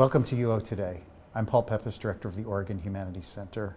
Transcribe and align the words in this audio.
Welcome 0.00 0.24
to 0.24 0.36
UO 0.36 0.64
Today. 0.64 1.02
I'm 1.34 1.44
Paul 1.44 1.62
Peppis, 1.62 1.98
Director 1.98 2.26
of 2.26 2.34
the 2.34 2.44
Oregon 2.44 2.78
Humanities 2.78 3.26
Center. 3.26 3.76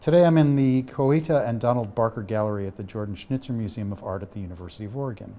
Today 0.00 0.24
I'm 0.24 0.38
in 0.38 0.54
the 0.54 0.84
Coeta 0.84 1.44
and 1.44 1.60
Donald 1.60 1.96
Barker 1.96 2.22
Gallery 2.22 2.68
at 2.68 2.76
the 2.76 2.84
Jordan 2.84 3.16
Schnitzer 3.16 3.52
Museum 3.52 3.90
of 3.90 4.04
Art 4.04 4.22
at 4.22 4.30
the 4.30 4.38
University 4.38 4.84
of 4.84 4.96
Oregon. 4.96 5.34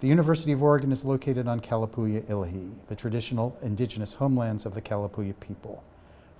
The 0.00 0.08
University 0.08 0.50
of 0.50 0.64
Oregon 0.64 0.90
is 0.90 1.04
located 1.04 1.46
on 1.46 1.60
Kalapuya 1.60 2.22
Ilahi, 2.22 2.72
the 2.88 2.96
traditional 2.96 3.56
indigenous 3.62 4.14
homelands 4.14 4.66
of 4.66 4.74
the 4.74 4.82
Kalapuya 4.82 5.38
people. 5.38 5.84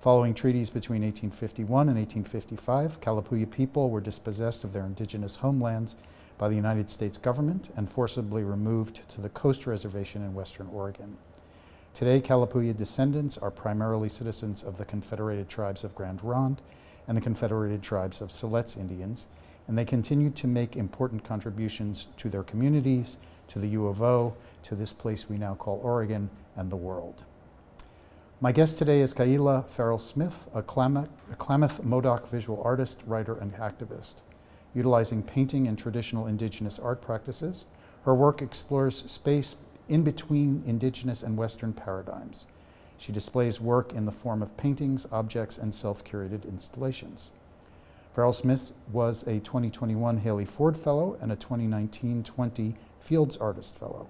Following 0.00 0.34
treaties 0.34 0.68
between 0.68 1.02
1851 1.02 1.88
and 1.88 1.96
1855, 1.96 3.00
Kalapuya 3.00 3.48
people 3.48 3.88
were 3.88 4.00
dispossessed 4.00 4.64
of 4.64 4.72
their 4.72 4.84
indigenous 4.84 5.36
homelands 5.36 5.94
by 6.38 6.48
the 6.48 6.56
United 6.56 6.90
States 6.90 7.18
government 7.18 7.70
and 7.76 7.88
forcibly 7.88 8.42
removed 8.42 9.08
to 9.10 9.20
the 9.20 9.28
Coast 9.28 9.64
Reservation 9.64 10.24
in 10.24 10.34
western 10.34 10.66
Oregon. 10.72 11.16
Today, 11.94 12.20
Kalapuya 12.20 12.76
descendants 12.76 13.38
are 13.38 13.52
primarily 13.52 14.08
citizens 14.08 14.64
of 14.64 14.78
the 14.78 14.84
Confederated 14.84 15.48
Tribes 15.48 15.84
of 15.84 15.94
Grand 15.94 16.24
Ronde 16.24 16.60
and 17.06 17.16
the 17.16 17.20
Confederated 17.20 17.84
Tribes 17.84 18.20
of 18.20 18.30
Siletz 18.30 18.76
Indians, 18.76 19.28
and 19.68 19.78
they 19.78 19.84
continue 19.84 20.30
to 20.30 20.48
make 20.48 20.74
important 20.74 21.22
contributions 21.22 22.08
to 22.16 22.28
their 22.28 22.42
communities, 22.42 23.16
to 23.46 23.60
the 23.60 23.68
U 23.68 23.86
of 23.86 24.02
O, 24.02 24.34
to 24.64 24.74
this 24.74 24.92
place 24.92 25.28
we 25.28 25.38
now 25.38 25.54
call 25.54 25.80
Oregon, 25.84 26.30
and 26.56 26.68
the 26.68 26.74
world. 26.74 27.22
My 28.40 28.50
guest 28.50 28.76
today 28.76 28.98
is 28.98 29.14
Kaila 29.14 29.70
Farrell 29.70 30.00
Smith, 30.00 30.48
a 30.52 30.62
Klamath, 30.62 31.08
a 31.30 31.36
Klamath 31.36 31.84
Modoc 31.84 32.26
visual 32.26 32.60
artist, 32.64 33.02
writer, 33.06 33.38
and 33.38 33.54
activist. 33.54 34.16
Utilizing 34.74 35.22
painting 35.22 35.68
and 35.68 35.78
traditional 35.78 36.26
indigenous 36.26 36.80
art 36.80 37.00
practices, 37.00 37.66
her 38.04 38.16
work 38.16 38.42
explores 38.42 39.08
space 39.08 39.54
in 39.88 40.02
between 40.02 40.62
indigenous 40.66 41.22
and 41.22 41.36
Western 41.36 41.72
paradigms. 41.72 42.46
She 42.96 43.12
displays 43.12 43.60
work 43.60 43.92
in 43.92 44.06
the 44.06 44.12
form 44.12 44.42
of 44.42 44.56
paintings, 44.56 45.06
objects, 45.10 45.58
and 45.58 45.74
self 45.74 46.04
curated 46.04 46.48
installations. 46.48 47.30
Farrell 48.12 48.32
Smith 48.32 48.72
was 48.92 49.24
a 49.24 49.40
2021 49.40 50.18
Hallie 50.18 50.44
Ford 50.44 50.76
Fellow 50.76 51.18
and 51.20 51.32
a 51.32 51.36
2019 51.36 52.22
20 52.22 52.76
Fields 53.00 53.36
Artist 53.36 53.76
Fellow. 53.76 54.08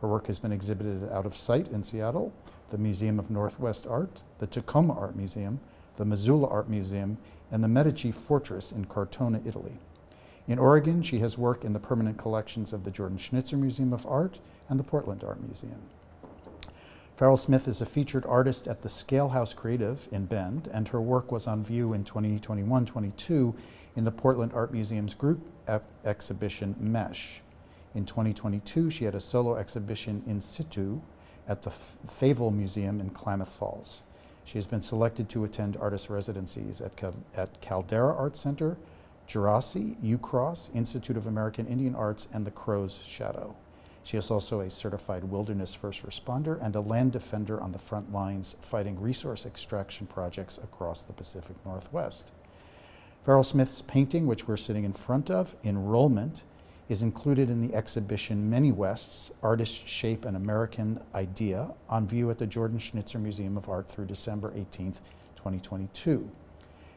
Her 0.00 0.08
work 0.08 0.26
has 0.26 0.38
been 0.38 0.52
exhibited 0.52 1.10
out 1.12 1.26
of 1.26 1.36
sight 1.36 1.68
in 1.68 1.82
Seattle, 1.82 2.32
the 2.70 2.78
Museum 2.78 3.18
of 3.18 3.30
Northwest 3.30 3.86
Art, 3.86 4.22
the 4.38 4.46
Tacoma 4.46 4.98
Art 4.98 5.14
Museum, 5.14 5.60
the 5.96 6.04
Missoula 6.04 6.48
Art 6.48 6.68
Museum, 6.68 7.18
and 7.50 7.62
the 7.62 7.68
Medici 7.68 8.10
Fortress 8.10 8.72
in 8.72 8.86
Cortona, 8.86 9.40
Italy. 9.44 9.78
In 10.46 10.58
Oregon, 10.58 11.02
she 11.02 11.20
has 11.20 11.38
worked 11.38 11.64
in 11.64 11.72
the 11.72 11.80
permanent 11.80 12.18
collections 12.18 12.72
of 12.72 12.84
the 12.84 12.90
Jordan 12.90 13.16
Schnitzer 13.16 13.56
Museum 13.56 13.92
of 13.92 14.04
Art 14.06 14.40
and 14.68 14.78
the 14.78 14.84
Portland 14.84 15.24
Art 15.24 15.42
Museum. 15.42 15.80
Farrell 17.16 17.36
Smith 17.36 17.68
is 17.68 17.80
a 17.80 17.86
featured 17.86 18.26
artist 18.26 18.66
at 18.66 18.82
the 18.82 18.88
Scale 18.88 19.30
House 19.30 19.54
Creative 19.54 20.06
in 20.10 20.26
Bend, 20.26 20.68
and 20.72 20.88
her 20.88 21.00
work 21.00 21.30
was 21.30 21.46
on 21.46 21.62
view 21.64 21.92
in 21.92 22.04
2021 22.04 22.84
22 22.84 23.54
in 23.96 24.04
the 24.04 24.10
Portland 24.10 24.52
Art 24.52 24.72
Museum's 24.72 25.14
group 25.14 25.40
exhibition 26.04 26.74
Mesh. 26.78 27.40
In 27.94 28.04
2022, 28.04 28.90
she 28.90 29.04
had 29.04 29.14
a 29.14 29.20
solo 29.20 29.56
exhibition 29.56 30.22
in 30.26 30.40
situ 30.40 31.00
at 31.46 31.62
the 31.62 31.70
Favell 31.70 32.52
Museum 32.52 33.00
in 33.00 33.10
Klamath 33.10 33.52
Falls. 33.52 34.02
She 34.44 34.58
has 34.58 34.66
been 34.66 34.82
selected 34.82 35.28
to 35.30 35.44
attend 35.44 35.76
artist 35.76 36.10
residencies 36.10 36.80
at, 36.80 36.96
Cal- 36.96 37.14
at 37.34 37.60
Caldera 37.60 38.14
Art 38.14 38.36
Center, 38.36 38.76
Djerassi, 39.28 39.96
UCross, 40.02 40.74
Institute 40.74 41.16
of 41.16 41.26
American 41.26 41.66
Indian 41.66 41.94
Arts, 41.94 42.28
and 42.32 42.46
the 42.46 42.50
Crow's 42.50 43.02
Shadow. 43.04 43.56
She 44.02 44.18
is 44.18 44.30
also 44.30 44.60
a 44.60 44.70
certified 44.70 45.24
wilderness 45.24 45.74
first 45.74 46.06
responder 46.06 46.62
and 46.62 46.76
a 46.76 46.80
land 46.80 47.12
defender 47.12 47.60
on 47.60 47.72
the 47.72 47.78
front 47.78 48.12
lines 48.12 48.54
fighting 48.60 49.00
resource 49.00 49.46
extraction 49.46 50.06
projects 50.06 50.58
across 50.58 51.02
the 51.02 51.14
Pacific 51.14 51.56
Northwest. 51.64 52.30
Farrell 53.24 53.42
Smith's 53.42 53.80
painting, 53.80 54.26
which 54.26 54.46
we're 54.46 54.58
sitting 54.58 54.84
in 54.84 54.92
front 54.92 55.30
of, 55.30 55.56
Enrollment, 55.64 56.42
is 56.90 57.00
included 57.00 57.48
in 57.48 57.66
the 57.66 57.74
exhibition 57.74 58.50
Many 58.50 58.70
Wests 58.70 59.30
Artists 59.42 59.88
Shape 59.88 60.26
an 60.26 60.36
American 60.36 61.00
Idea 61.14 61.70
on 61.88 62.06
view 62.06 62.30
at 62.30 62.36
the 62.36 62.46
Jordan 62.46 62.78
Schnitzer 62.78 63.18
Museum 63.18 63.56
of 63.56 63.70
Art 63.70 63.88
through 63.88 64.04
December 64.04 64.52
18, 64.54 64.92
2022. 65.36 66.30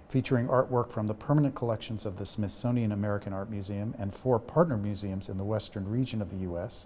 Featuring 0.09 0.47
artwork 0.47 0.91
from 0.91 1.07
the 1.07 1.13
permanent 1.13 1.53
collections 1.56 2.06
of 2.06 2.18
the 2.18 2.25
Smithsonian 2.25 2.91
American 2.91 3.34
Art 3.34 3.50
Museum 3.50 3.94
and 4.00 4.13
four 4.13 4.40
partner 4.40 4.78
museums 4.78 5.28
in 5.29 5.38
the 5.38 5.44
western 5.44 5.88
region 5.90 6.22
of 6.22 6.29
the 6.29 6.38
U.S., 6.38 6.85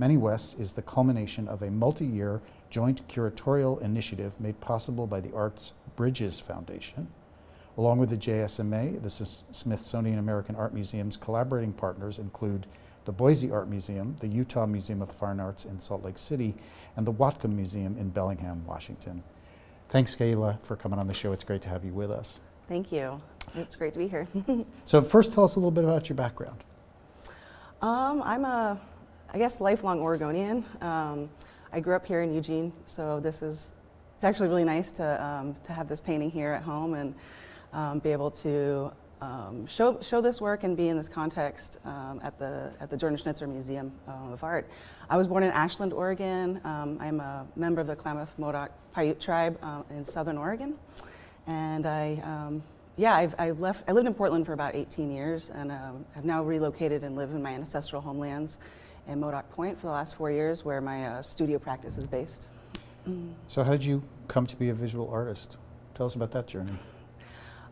Many 0.00 0.16
Wests 0.16 0.54
is 0.54 0.72
the 0.72 0.82
culmination 0.82 1.48
of 1.48 1.60
a 1.60 1.72
multi 1.72 2.06
year 2.06 2.40
joint 2.70 3.06
curatorial 3.08 3.82
initiative 3.82 4.40
made 4.40 4.60
possible 4.60 5.08
by 5.08 5.20
the 5.20 5.34
Arts 5.34 5.72
Bridges 5.96 6.38
Foundation 6.38 7.08
Along 7.78 7.98
with 7.98 8.10
the 8.10 8.16
JSMA, 8.16 9.00
the 9.00 9.08
Smithsonian 9.52 10.18
American 10.18 10.56
Art 10.56 10.74
Museum's 10.74 11.16
collaborating 11.16 11.72
partners 11.72 12.18
include 12.18 12.66
the 13.04 13.12
Boise 13.12 13.52
Art 13.52 13.68
Museum, 13.68 14.16
the 14.18 14.26
Utah 14.26 14.66
Museum 14.66 15.00
of 15.00 15.12
Fine 15.12 15.38
Arts 15.38 15.64
in 15.64 15.78
Salt 15.78 16.02
Lake 16.02 16.18
City, 16.18 16.56
and 16.96 17.06
the 17.06 17.12
Whatcom 17.12 17.54
Museum 17.54 17.96
in 17.96 18.10
Bellingham, 18.10 18.66
Washington. 18.66 19.22
Thanks, 19.88 20.16
Kaila, 20.16 20.60
for 20.64 20.74
coming 20.74 20.98
on 20.98 21.06
the 21.06 21.14
show. 21.14 21.30
It's 21.32 21.44
great 21.44 21.62
to 21.62 21.68
have 21.68 21.84
you 21.84 21.92
with 21.92 22.10
us. 22.10 22.40
Thank 22.68 22.92
you. 22.92 23.18
It's 23.54 23.76
great 23.76 23.94
to 23.94 23.98
be 23.98 24.08
here. 24.08 24.28
so, 24.84 25.00
first, 25.00 25.32
tell 25.32 25.44
us 25.44 25.56
a 25.56 25.58
little 25.58 25.70
bit 25.70 25.84
about 25.84 26.10
your 26.10 26.16
background. 26.16 26.62
Um, 27.80 28.22
I'm 28.22 28.44
a, 28.44 28.78
I 29.32 29.38
guess, 29.38 29.62
lifelong 29.62 30.00
Oregonian. 30.00 30.66
Um, 30.82 31.30
I 31.72 31.80
grew 31.80 31.96
up 31.96 32.04
here 32.04 32.20
in 32.20 32.34
Eugene, 32.34 32.74
so 32.84 33.20
this 33.20 33.40
is, 33.40 33.72
it's 34.14 34.22
actually 34.22 34.48
really 34.48 34.64
nice 34.64 34.92
to, 34.92 35.24
um, 35.24 35.54
to 35.64 35.72
have 35.72 35.88
this 35.88 36.02
painting 36.02 36.30
here 36.30 36.52
at 36.52 36.62
home 36.62 36.92
and 36.92 37.14
um, 37.72 38.00
be 38.00 38.12
able 38.12 38.30
to 38.32 38.92
um, 39.22 39.66
show, 39.66 39.98
show 40.02 40.20
this 40.20 40.38
work 40.42 40.62
and 40.62 40.76
be 40.76 40.90
in 40.90 40.96
this 40.98 41.08
context 41.08 41.78
um, 41.86 42.20
at, 42.22 42.38
the, 42.38 42.74
at 42.80 42.90
the 42.90 42.98
Jordan 42.98 43.16
Schnitzer 43.16 43.46
Museum 43.46 43.92
uh, 44.06 44.32
of 44.32 44.44
Art. 44.44 44.68
I 45.08 45.16
was 45.16 45.26
born 45.26 45.42
in 45.42 45.52
Ashland, 45.52 45.94
Oregon. 45.94 46.60
Um, 46.64 46.98
I'm 47.00 47.20
a 47.20 47.46
member 47.56 47.80
of 47.80 47.86
the 47.86 47.96
Klamath 47.96 48.38
Modoc 48.38 48.72
Paiute 48.94 49.18
tribe 49.18 49.58
uh, 49.62 49.84
in 49.88 50.04
southern 50.04 50.36
Oregon. 50.36 50.74
And 51.48 51.86
I, 51.86 52.20
um, 52.24 52.62
yeah, 52.96 53.14
I've, 53.14 53.34
I, 53.38 53.50
left, 53.52 53.88
I 53.88 53.92
lived 53.92 54.06
in 54.06 54.12
Portland 54.12 54.44
for 54.44 54.52
about 54.52 54.76
18 54.76 55.10
years 55.10 55.50
and 55.50 55.72
um, 55.72 56.04
have 56.14 56.24
now 56.24 56.44
relocated 56.44 57.02
and 57.02 57.16
live 57.16 57.30
in 57.30 57.42
my 57.42 57.52
ancestral 57.52 58.02
homelands 58.02 58.58
in 59.08 59.18
Modoc 59.18 59.50
Point 59.50 59.78
for 59.78 59.86
the 59.86 59.92
last 59.92 60.16
four 60.16 60.30
years 60.30 60.64
where 60.64 60.82
my 60.82 61.06
uh, 61.06 61.22
studio 61.22 61.58
practice 61.58 61.96
is 61.96 62.06
based. 62.06 62.48
So 63.46 63.64
how 63.64 63.72
did 63.72 63.84
you 63.84 64.02
come 64.28 64.46
to 64.46 64.56
be 64.56 64.68
a 64.68 64.74
visual 64.74 65.08
artist? 65.08 65.56
Tell 65.94 66.04
us 66.04 66.14
about 66.14 66.30
that 66.32 66.46
journey. 66.46 66.72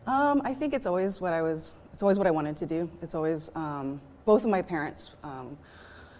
Um, 0.07 0.41
I 0.43 0.53
think 0.55 0.73
it's 0.73 0.87
always 0.87 1.21
what 1.21 1.33
I 1.33 1.43
was. 1.43 1.73
It's 1.93 2.01
always 2.01 2.17
what 2.17 2.25
I 2.25 2.31
wanted 2.31 2.57
to 2.57 2.65
do. 2.65 2.89
It's 3.03 3.13
always 3.13 3.51
um, 3.53 4.01
both 4.25 4.43
of 4.43 4.49
my 4.49 4.63
parents 4.63 5.11
um, 5.23 5.55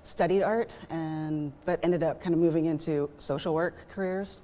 studied 0.03 0.44
art, 0.44 0.73
and 0.90 1.51
but 1.66 1.79
ended 1.81 2.03
up 2.03 2.22
kind 2.22 2.35
of 2.35 2.40
moving 2.40 2.66
into 2.66 3.09
social 3.17 3.56
work 3.56 3.88
careers. 3.90 4.41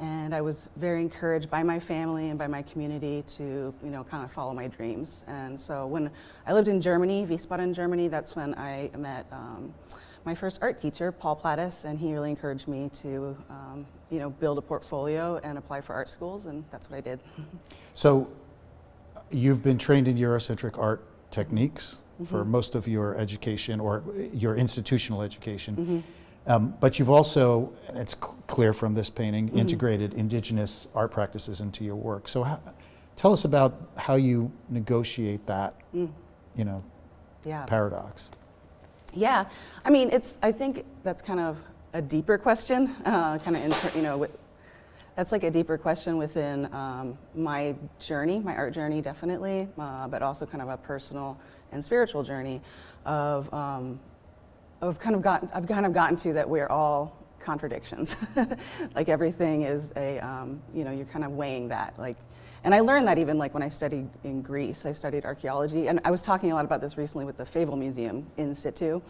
And 0.00 0.34
I 0.34 0.40
was 0.40 0.70
very 0.76 1.02
encouraged 1.02 1.50
by 1.50 1.62
my 1.62 1.78
family 1.78 2.30
and 2.30 2.38
by 2.38 2.46
my 2.46 2.62
community 2.62 3.22
to, 3.36 3.74
you 3.84 3.90
know, 3.90 4.02
kind 4.02 4.24
of 4.24 4.32
follow 4.32 4.54
my 4.54 4.66
dreams. 4.66 5.24
And 5.28 5.60
so 5.60 5.86
when 5.86 6.10
I 6.46 6.54
lived 6.54 6.68
in 6.68 6.80
Germany, 6.80 7.26
Wiesbaden, 7.26 7.74
Germany, 7.74 8.08
that's 8.08 8.34
when 8.34 8.54
I 8.54 8.90
met 8.96 9.26
um, 9.30 9.74
my 10.24 10.34
first 10.34 10.58
art 10.62 10.78
teacher, 10.78 11.12
Paul 11.12 11.36
Plattis, 11.36 11.84
and 11.84 11.98
he 11.98 12.12
really 12.12 12.30
encouraged 12.30 12.66
me 12.66 12.90
to, 12.94 13.36
um, 13.50 13.86
you 14.10 14.18
know, 14.18 14.30
build 14.30 14.56
a 14.56 14.62
portfolio 14.62 15.38
and 15.42 15.58
apply 15.58 15.82
for 15.82 15.94
art 15.94 16.08
schools, 16.08 16.46
and 16.46 16.64
that's 16.70 16.90
what 16.90 16.96
I 16.96 17.00
did. 17.00 17.20
So 17.92 18.28
you've 19.30 19.62
been 19.62 19.76
trained 19.76 20.08
in 20.08 20.16
Eurocentric 20.16 20.78
art 20.78 21.04
techniques 21.30 21.98
mm-hmm. 22.14 22.24
for 22.24 22.44
most 22.44 22.74
of 22.74 22.88
your 22.88 23.14
education 23.16 23.80
or 23.80 24.02
your 24.32 24.56
institutional 24.56 25.20
education. 25.22 25.76
Mm-hmm. 25.76 25.98
Um, 26.46 26.74
but 26.80 26.98
you've 26.98 27.10
also, 27.10 27.72
it's 27.90 28.14
cl- 28.14 28.36
clear 28.46 28.72
from 28.72 28.94
this 28.94 29.10
painting, 29.10 29.48
mm-hmm. 29.48 29.58
integrated 29.58 30.14
indigenous 30.14 30.88
art 30.94 31.10
practices 31.10 31.60
into 31.60 31.84
your 31.84 31.96
work. 31.96 32.28
So, 32.28 32.42
how, 32.42 32.60
tell 33.14 33.32
us 33.32 33.44
about 33.44 33.90
how 33.96 34.14
you 34.14 34.50
negotiate 34.68 35.46
that, 35.46 35.74
mm. 35.94 36.10
you 36.56 36.64
know, 36.64 36.82
yeah. 37.44 37.64
paradox. 37.66 38.30
Yeah, 39.12 39.44
I 39.84 39.90
mean, 39.90 40.10
it's. 40.10 40.38
I 40.42 40.52
think 40.52 40.84
that's 41.02 41.20
kind 41.20 41.40
of 41.40 41.62
a 41.92 42.00
deeper 42.00 42.38
question, 42.38 42.94
uh, 43.04 43.38
kind 43.38 43.56
of, 43.56 43.64
inter- 43.64 43.90
you 43.94 44.02
know, 44.02 44.26
that's 45.16 45.32
like 45.32 45.42
a 45.42 45.50
deeper 45.50 45.76
question 45.76 46.16
within 46.16 46.72
um, 46.72 47.18
my 47.34 47.74
journey, 47.98 48.38
my 48.38 48.54
art 48.54 48.72
journey, 48.72 49.02
definitely, 49.02 49.68
uh, 49.78 50.06
but 50.08 50.22
also 50.22 50.46
kind 50.46 50.62
of 50.62 50.68
a 50.68 50.76
personal 50.76 51.38
and 51.72 51.84
spiritual 51.84 52.22
journey 52.22 52.60
of, 53.04 53.52
um, 53.52 53.98
of 54.80 54.98
kind 54.98 55.14
of 55.14 55.22
gotten, 55.22 55.50
I've 55.52 55.66
kind 55.66 55.86
of 55.86 55.92
gotten 55.92 56.16
to 56.18 56.32
that 56.34 56.48
we're 56.48 56.68
all 56.68 57.16
contradictions. 57.40 58.16
like 58.94 59.08
everything 59.08 59.62
is 59.62 59.92
a, 59.96 60.18
um, 60.20 60.60
you 60.74 60.84
know, 60.84 60.90
you're 60.90 61.06
kind 61.06 61.24
of 61.24 61.32
weighing 61.32 61.68
that. 61.68 61.94
Like, 61.98 62.16
and 62.62 62.74
I 62.74 62.80
learned 62.80 63.06
that 63.08 63.18
even 63.18 63.38
like 63.38 63.54
when 63.54 63.62
I 63.62 63.68
studied 63.68 64.08
in 64.22 64.42
Greece, 64.42 64.84
I 64.84 64.92
studied 64.92 65.24
archaeology, 65.24 65.88
and 65.88 66.00
I 66.04 66.10
was 66.10 66.20
talking 66.20 66.52
a 66.52 66.54
lot 66.54 66.64
about 66.64 66.80
this 66.80 66.98
recently 66.98 67.24
with 67.24 67.38
the 67.38 67.44
Favell 67.44 67.78
Museum 67.78 68.26
in 68.36 68.54
situ. 68.54 69.00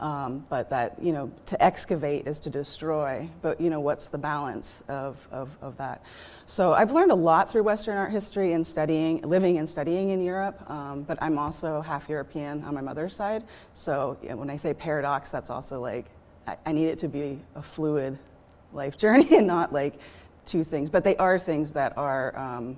Um, 0.00 0.46
but 0.48 0.70
that, 0.70 1.02
you 1.02 1.12
know, 1.12 1.30
to 1.46 1.60
excavate 1.62 2.26
is 2.28 2.38
to 2.40 2.50
destroy. 2.50 3.28
But, 3.42 3.60
you 3.60 3.68
know, 3.68 3.80
what's 3.80 4.08
the 4.08 4.18
balance 4.18 4.82
of, 4.88 5.26
of, 5.32 5.56
of 5.60 5.76
that? 5.78 6.02
So 6.46 6.72
I've 6.72 6.92
learned 6.92 7.10
a 7.10 7.16
lot 7.16 7.50
through 7.50 7.64
Western 7.64 7.96
art 7.96 8.12
history 8.12 8.52
and 8.52 8.64
studying, 8.64 9.20
living 9.22 9.58
and 9.58 9.68
studying 9.68 10.10
in 10.10 10.22
Europe. 10.22 10.70
Um, 10.70 11.02
but 11.02 11.18
I'm 11.20 11.38
also 11.38 11.80
half 11.80 12.08
European 12.08 12.62
on 12.64 12.74
my 12.74 12.80
mother's 12.80 13.14
side. 13.14 13.42
So 13.74 14.16
you 14.22 14.28
know, 14.28 14.36
when 14.36 14.50
I 14.50 14.56
say 14.56 14.72
paradox, 14.72 15.30
that's 15.30 15.50
also 15.50 15.80
like, 15.80 16.06
I, 16.46 16.56
I 16.66 16.72
need 16.72 16.86
it 16.86 16.98
to 16.98 17.08
be 17.08 17.40
a 17.56 17.62
fluid 17.62 18.18
life 18.72 18.96
journey 18.96 19.28
and 19.36 19.46
not 19.46 19.72
like 19.72 19.94
two 20.46 20.62
things. 20.62 20.90
But 20.90 21.02
they 21.02 21.16
are 21.16 21.38
things 21.38 21.72
that 21.72 21.98
are, 21.98 22.38
um, 22.38 22.76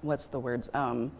what's 0.00 0.28
the 0.28 0.38
words? 0.38 0.70
Um, 0.72 1.12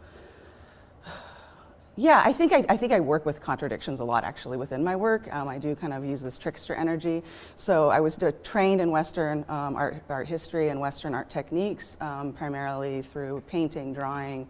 yeah, 1.99 2.21
I 2.25 2.31
think 2.31 2.53
I, 2.53 2.63
I, 2.69 2.77
think 2.77 2.93
I 2.93 3.01
work 3.01 3.25
with 3.25 3.41
contradictions 3.41 3.99
a 3.99 4.05
lot 4.05 4.23
actually 4.23 4.55
within 4.55 4.81
my 4.81 4.95
work. 4.95 5.27
Um, 5.33 5.49
I 5.49 5.57
do 5.57 5.75
kind 5.75 5.91
of 5.91 6.05
use 6.05 6.21
this 6.21 6.37
trickster 6.37 6.73
energy. 6.73 7.21
So 7.57 7.89
I 7.89 7.99
was 7.99 8.17
trained 8.41 8.79
in 8.79 8.89
Western 8.89 9.43
um, 9.49 9.75
art, 9.75 10.01
art, 10.07 10.25
history 10.25 10.69
and 10.69 10.79
Western 10.79 11.13
art 11.13 11.29
techniques, 11.29 11.97
um, 11.99 12.31
primarily 12.31 13.01
through 13.01 13.43
painting, 13.47 13.93
drawing, 13.93 14.47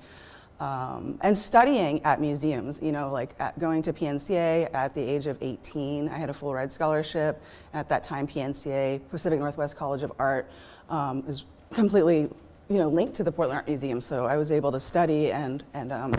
um, 0.60 1.18
and 1.22 1.36
studying 1.36 2.04
at 2.04 2.22
museums. 2.22 2.80
You 2.84 2.92
know, 2.92 3.12
like 3.12 3.34
at, 3.40 3.57
going 3.57 3.81
to 3.81 3.94
PNCA 3.94 4.72
at 4.72 4.94
the 4.94 5.01
age 5.01 5.25
of 5.25 5.36
18. 5.42 6.07
I 6.07 6.19
had 6.19 6.30
a 6.30 6.34
full 6.34 6.54
ride 6.54 6.72
scholarship. 6.72 7.42
At 7.74 7.90
that 7.90 8.04
time, 8.04 8.28
PNCA, 8.28 9.01
Pacific 9.10 9.40
Northwest 9.40 9.75
College 9.75 10.04
of 10.04 10.12
Art, 10.19 10.48
um, 10.88 11.24
is 11.28 11.46
completely 11.74 12.30
you 12.69 12.78
know 12.78 12.90
linked 12.90 13.16
to 13.16 13.24
the 13.24 13.31
Portland 13.31 13.57
Art 13.57 13.68
Museum. 13.68 14.01
So 14.01 14.28
I 14.28 14.38
was 14.38 14.51
able 14.51 14.72
to 14.72 14.80
study 14.80 15.31
and 15.31 15.63
and 15.74 15.92
um, 15.92 16.13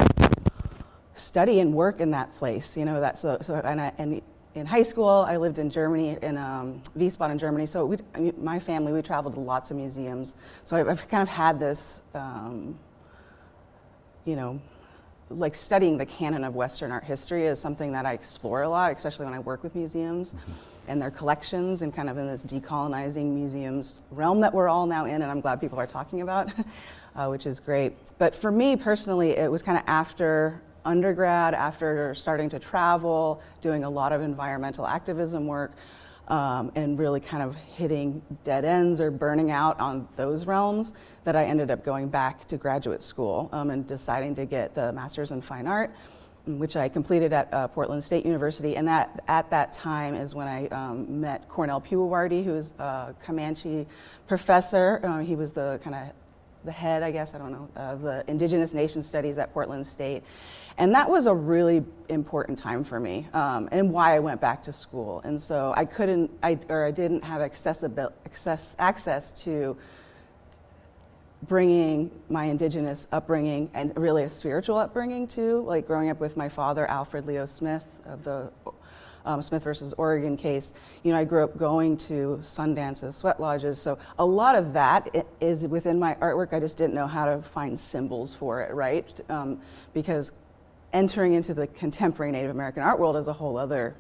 study 1.21 1.61
and 1.61 1.73
work 1.73 2.01
in 2.01 2.11
that 2.13 2.33
place. 2.35 2.77
You 2.77 2.85
know 2.85 3.01
that 3.01 3.19
so 3.19 3.39
so 3.41 3.55
and 3.55 3.81
I, 3.81 3.93
and 3.99 4.23
in 4.55 4.67
high 4.67 4.83
school 4.83 5.09
I 5.09 5.37
lived 5.37 5.59
in 5.59 5.71
Germany 5.71 6.19
in 6.23 6.37
um, 6.37 6.83
Wiesbaden, 6.97 7.39
Germany. 7.39 7.67
So 7.67 7.87
we, 7.87 7.99
my 8.39 8.59
family 8.59 8.93
we 8.93 9.03
traveled 9.03 9.35
to 9.35 9.41
lots 9.41 9.71
of 9.71 9.77
museums. 9.77 10.35
So 10.65 10.77
I've, 10.77 10.89
I've 10.89 11.09
kind 11.09 11.23
of 11.23 11.29
had 11.29 11.61
this, 11.61 12.03
um, 12.15 12.79
you 14.25 14.37
know, 14.37 14.61
like 15.31 15.55
studying 15.55 15.97
the 15.97 16.07
canon 16.07 16.43
of 16.43 16.57
Western 16.57 16.91
art 16.91 17.05
history 17.05 17.47
is 17.47 17.61
something 17.61 17.93
that 17.93 18.05
I 18.05 18.15
explore 18.15 18.63
a 18.63 18.69
lot, 18.69 18.93
especially 18.93 19.27
when 19.27 19.35
I 19.35 19.39
work 19.39 19.63
with 19.63 19.77
museums 19.77 20.35
and 20.89 21.01
their 21.01 21.11
collections 21.11 21.83
and 21.83 21.95
kind 21.95 22.11
of 22.11 22.19
in 22.19 22.27
this 22.27 22.45
decolonizing 22.45 23.33
museums 23.33 24.01
realm 24.11 24.41
that 24.41 24.53
we're 24.53 24.69
all 24.69 24.87
now 24.87 25.05
in, 25.05 25.23
and 25.23 25.31
I'm 25.31 25.41
glad 25.41 25.61
people 25.61 25.79
are 25.79 25.87
talking 25.87 26.23
about, 26.23 26.51
uh, 27.15 27.29
which 27.29 27.47
is 27.47 27.61
great. 27.61 27.97
But 28.19 28.35
for 28.35 28.51
me 28.51 28.75
personally, 28.75 29.31
it 29.31 29.51
was 29.51 29.63
kind 29.63 29.79
of 29.79 29.85
after 29.87 30.61
undergrad, 30.85 31.55
after 31.55 32.15
starting 32.15 32.51
to 32.51 32.59
travel, 32.59 33.43
doing 33.61 33.85
a 33.85 33.91
lot 33.91 34.13
of 34.13 34.23
environmental 34.23 34.87
activism 34.87 35.47
work, 35.47 35.73
um, 36.29 36.71
and 36.77 36.99
really 36.99 37.21
kind 37.21 37.43
of 37.43 37.57
hitting 37.57 38.23
dead 38.45 38.65
ends 38.65 39.01
or 39.01 39.11
burning 39.11 39.51
out 39.51 39.81
on 39.81 40.07
those 40.17 40.47
realms, 40.47 40.95
that 41.25 41.35
I 41.35 41.45
ended 41.45 41.71
up 41.71 41.85
going 41.85 42.09
back 42.09 42.47
to 42.47 42.57
graduate 42.57 43.03
school 43.03 43.49
um, 43.53 43.71
and 43.71 43.87
deciding 43.87 44.37
to 44.37 44.47
get 44.47 44.75
the 44.75 44.93
Master's 44.93 45.33
in 45.33 45.43
Fine 45.43 45.67
Art, 45.67 45.91
which 46.47 46.77
I 46.77 46.89
completed 46.89 47.33
at 47.33 47.53
uh, 47.53 47.69
Portland 47.69 48.03
State 48.03 48.25
University. 48.25 48.77
And 48.77 48.87
that, 48.89 49.23
at 49.27 49.51
that 49.51 49.73
time 49.73 50.15
is 50.15 50.35
when 50.35 50.47
I 50.47 50.69
um, 50.69 51.21
met 51.21 51.49
Cornel 51.49 51.81
Pewewardy, 51.81 52.45
who's 52.45 52.73
a 52.79 53.15
Comanche 53.25 53.87
professor. 54.29 55.01
Uh, 55.03 55.19
he 55.19 55.35
was 55.35 55.53
the 55.53 55.81
kind 55.83 55.97
of 55.97 56.13
the 56.65 56.73
head, 56.73 57.03
I 57.03 57.11
guess, 57.11 57.35
I 57.35 57.39
don't 57.39 57.53
know, 57.53 57.69
of 57.77 58.03
the 58.03 58.25
Indigenous 58.29 58.75
Nation 58.75 59.03
Studies 59.03 59.39
at 59.39 59.53
Portland 59.53 59.87
State. 59.87 60.23
And 60.79 60.95
that 60.95 61.09
was 61.09 61.27
a 61.27 61.35
really 61.35 61.85
important 62.09 62.59
time 62.59 62.85
for 62.85 63.01
me 63.01 63.27
um, 63.33 63.69
and 63.73 63.93
why 63.93 64.15
I 64.15 64.19
went 64.19 64.41
back 64.41 64.63
to 64.65 64.73
school. 64.73 65.21
And 65.25 65.41
so 65.41 65.73
I 65.77 65.85
couldn't, 65.85 66.31
I, 66.43 66.59
or 66.69 66.85
I 66.85 66.91
didn't 66.91 67.25
have 67.25 67.41
accessible, 67.41 68.13
access, 68.25 68.77
access 68.79 69.33
to 69.45 69.77
bringing 71.49 72.11
my 72.29 72.45
indigenous 72.45 73.09
upbringing 73.13 73.71
and 73.73 73.97
really 73.97 74.25
a 74.25 74.29
spiritual 74.29 74.77
upbringing 74.77 75.27
too, 75.27 75.63
like 75.63 75.87
growing 75.87 76.11
up 76.11 76.21
with 76.21 76.37
my 76.37 76.49
father, 76.49 76.87
Alfred 76.87 77.27
Leo 77.27 77.47
Smith 77.47 77.85
of 78.05 78.25
the 78.25 78.51
um, 79.25 79.43
Smith 79.43 79.63
versus 79.65 79.95
Oregon 79.99 80.37
case, 80.37 80.73
you 81.03 81.13
know, 81.13 81.19
I 81.19 81.25
grew 81.25 81.45
up 81.45 81.57
going 81.59 81.97
to 81.99 82.39
sun 82.43 82.75
dances, 82.75 83.17
sweat 83.17 83.41
lodges. 83.41 83.81
So 83.81 83.99
a 84.19 84.25
lot 84.25 84.57
of 84.57 84.73
that 84.73 85.27
is 85.41 85.67
within 85.67 85.99
my 85.99 86.15
artwork. 86.17 86.53
I 86.53 86.61
just 86.61 86.77
didn't 86.77 86.95
know 86.95 87.07
how 87.07 87.27
to 87.27 87.43
find 87.43 87.79
symbols 87.79 88.35
for 88.35 88.63
it, 88.63 88.73
right? 88.75 89.21
Um, 89.29 89.61
because 89.95 90.33
entering 90.93 91.35
into 91.35 91.55
the 91.55 91.67
contemporary 91.67 92.33
Native 92.33 92.51
American 92.51 92.83
art 92.83 92.99
world 92.99 93.17
is 93.17 93.29
a 93.29 93.33
whole 93.33 93.57
other 93.57 93.95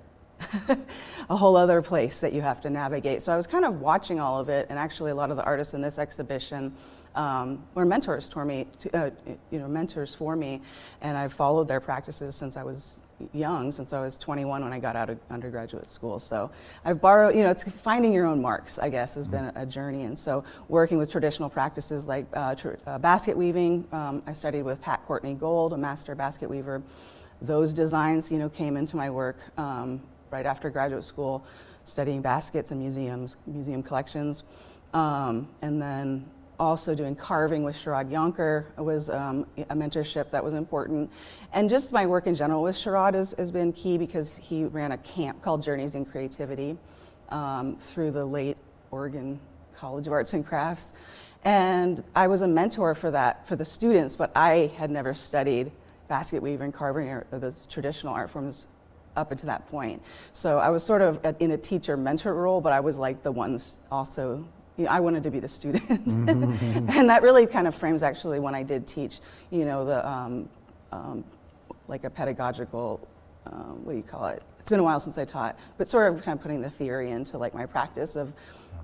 a 1.31 1.37
whole 1.37 1.57
other 1.57 1.83
place 1.83 2.19
that 2.21 2.33
you 2.33 2.41
have 2.41 2.61
to 2.63 2.71
navigate. 2.71 3.23
So 3.23 3.33
I 3.33 3.37
was 3.37 3.47
kind 3.47 3.65
of 3.65 3.81
watching 3.81 4.21
all 4.21 4.39
of 4.39 4.49
it, 4.49 4.67
and 4.71 4.79
actually, 4.79 5.11
a 5.11 5.15
lot 5.15 5.31
of 5.31 5.37
the 5.37 5.45
artists 5.45 5.75
in 5.75 5.81
this 5.81 5.99
exhibition 5.99 6.73
um, 7.15 7.63
were 7.75 7.85
mentors 7.85 8.31
for 8.31 8.45
me, 8.45 8.67
to, 8.81 8.97
uh, 8.97 9.11
you 9.51 9.59
know, 9.59 9.69
mentors 9.69 10.15
for 10.15 10.37
me, 10.37 10.63
and 11.01 11.17
I've 11.17 11.33
followed 11.33 11.69
their 11.69 11.81
practices 11.81 12.37
since 12.37 12.57
I 12.57 12.63
was 12.63 12.99
young 13.33 13.73
since 13.73 13.93
I 13.93 14.01
was 14.01 14.19
21 14.19 14.63
when 14.63 14.73
I 14.73 14.79
got 14.79 14.97
out 14.97 15.11
of 15.11 15.19
undergraduate 15.31 15.91
school. 15.91 16.19
So 16.19 16.51
I've 16.85 17.01
borrowed, 17.01 17.35
you 17.35 17.43
know, 17.43 17.51
it's 17.51 17.65
finding 17.65 18.13
your 18.13 18.27
own 18.27 18.41
marks, 18.41 18.79
I 18.79 18.89
guess, 18.89 19.15
has 19.15 19.29
been 19.29 19.53
a, 19.55 19.67
journey. 19.67 20.03
And 20.03 20.19
so 20.19 20.43
working 20.69 20.99
with 20.99 21.11
traditional 21.11 21.49
practices 21.49 22.09
like 22.09 22.27
uh, 22.33 22.55
tr- 22.55 22.75
uh, 22.87 22.99
basket 22.99 23.37
weaving, 23.37 23.87
um, 23.93 24.23
I 24.27 24.33
studied 24.33 24.63
with 24.63 24.81
Pat 24.81 25.05
Courtney 25.07 25.35
Gold, 25.35 25.73
a 25.73 25.77
master 25.77 26.15
basket 26.15 26.51
weaver. 26.51 26.83
Those 27.41 27.73
designs, 27.73 28.31
you 28.31 28.39
know, 28.39 28.49
came 28.49 28.77
into 28.77 28.97
my 28.97 29.09
work 29.11 29.37
um, 29.57 30.03
right 30.31 30.45
after 30.45 30.71
graduate 30.71 31.05
school, 31.05 31.45
studying 31.85 32.21
baskets 32.21 32.71
and 32.71 32.81
museums, 32.81 33.37
museum 33.47 33.83
collections. 33.83 34.43
Um, 34.93 35.49
and 35.63 35.81
then 35.81 36.27
also 36.61 36.95
doing 36.95 37.17
carving 37.17 37.65
with 37.65 37.75
Shirod 37.75 38.11
Younker 38.11 38.67
was 38.77 39.09
um, 39.09 39.47
a 39.57 39.75
mentorship 39.75 40.31
that 40.31 40.45
was 40.45 40.53
important. 40.53 41.11
And 41.55 41.71
just 41.71 41.93
my 41.93 42.05
work 42.05 42.27
in 42.27 42.35
general 42.35 42.63
with 42.63 42.77
Sherrod 42.77 43.15
has, 43.15 43.35
has 43.39 43.51
been 43.51 43.73
key 43.73 43.97
because 43.97 44.37
he 44.37 44.65
ran 44.65 44.93
a 44.93 44.99
camp 44.99 45.43
called 45.43 45.63
Journeys 45.63 45.95
in 45.95 46.05
Creativity 46.05 46.77
um, 47.31 47.77
through 47.79 48.11
the 48.11 48.25
late 48.25 48.59
Oregon 48.91 49.41
College 49.75 50.07
of 50.07 50.13
Arts 50.13 50.35
and 50.35 50.47
Crafts. 50.47 50.93
And 51.45 52.05
I 52.15 52.27
was 52.29 52.43
a 52.43 52.49
mentor 52.49 52.95
for 52.95 53.11
that, 53.11 53.49
for 53.49 53.57
the 53.57 53.65
students, 53.65 54.15
but 54.15 54.31
I 54.37 54.71
had 54.77 54.91
never 54.91 55.15
studied 55.15 55.73
basket 56.09 56.43
weaving, 56.43 56.73
carving, 56.73 57.09
or 57.09 57.25
those 57.31 57.65
traditional 57.67 58.13
art 58.13 58.29
forms 58.29 58.67
up 59.17 59.33
until 59.33 59.47
that 59.47 59.67
point. 59.69 60.03
So 60.35 60.59
I 60.59 60.69
was 60.69 60.85
sort 60.85 61.01
of 61.01 61.25
in 61.41 61.53
a 61.53 61.57
teacher 61.57 61.97
mentor 61.97 62.35
role, 62.35 62.61
but 62.61 62.75
I 62.75 62.81
was 62.81 62.99
like 62.99 63.23
the 63.23 63.33
ones 63.33 63.81
also 63.91 64.45
you 64.81 64.87
know, 64.87 64.93
I 64.93 65.01
wanted 65.01 65.23
to 65.25 65.31
be 65.31 65.41
the 65.41 65.49
student. 65.49 65.85
Mm-hmm. 65.89 66.89
and 66.99 67.11
that 67.11 67.23
really 67.23 67.47
kind 67.47 67.69
of 67.69 67.75
frames 67.75 68.03
actually 68.03 68.41
when 68.41 68.55
I 68.55 68.63
did 68.63 68.87
teach, 68.87 69.21
you 69.51 69.67
know, 69.67 69.85
the 69.85 70.09
um, 70.09 70.49
um, 70.91 71.23
like 71.87 72.05
a 72.05 72.11
pedagogical, 72.11 73.07
um, 73.47 73.85
what 73.85 73.93
do 73.93 73.99
you 73.99 74.03
call 74.03 74.27
it? 74.29 74.43
It's 74.59 74.71
been 74.71 74.81
a 74.81 74.83
while 74.83 74.99
since 74.99 75.19
I 75.19 75.27
taught, 75.27 75.59
but 75.77 75.87
sort 75.87 76.11
of 76.13 76.23
kind 76.23 76.39
of 76.39 76.43
putting 76.43 76.63
the 76.63 76.71
theory 76.71 77.11
into 77.11 77.37
like 77.37 77.53
my 77.53 77.67
practice 77.67 78.17
of 78.17 78.33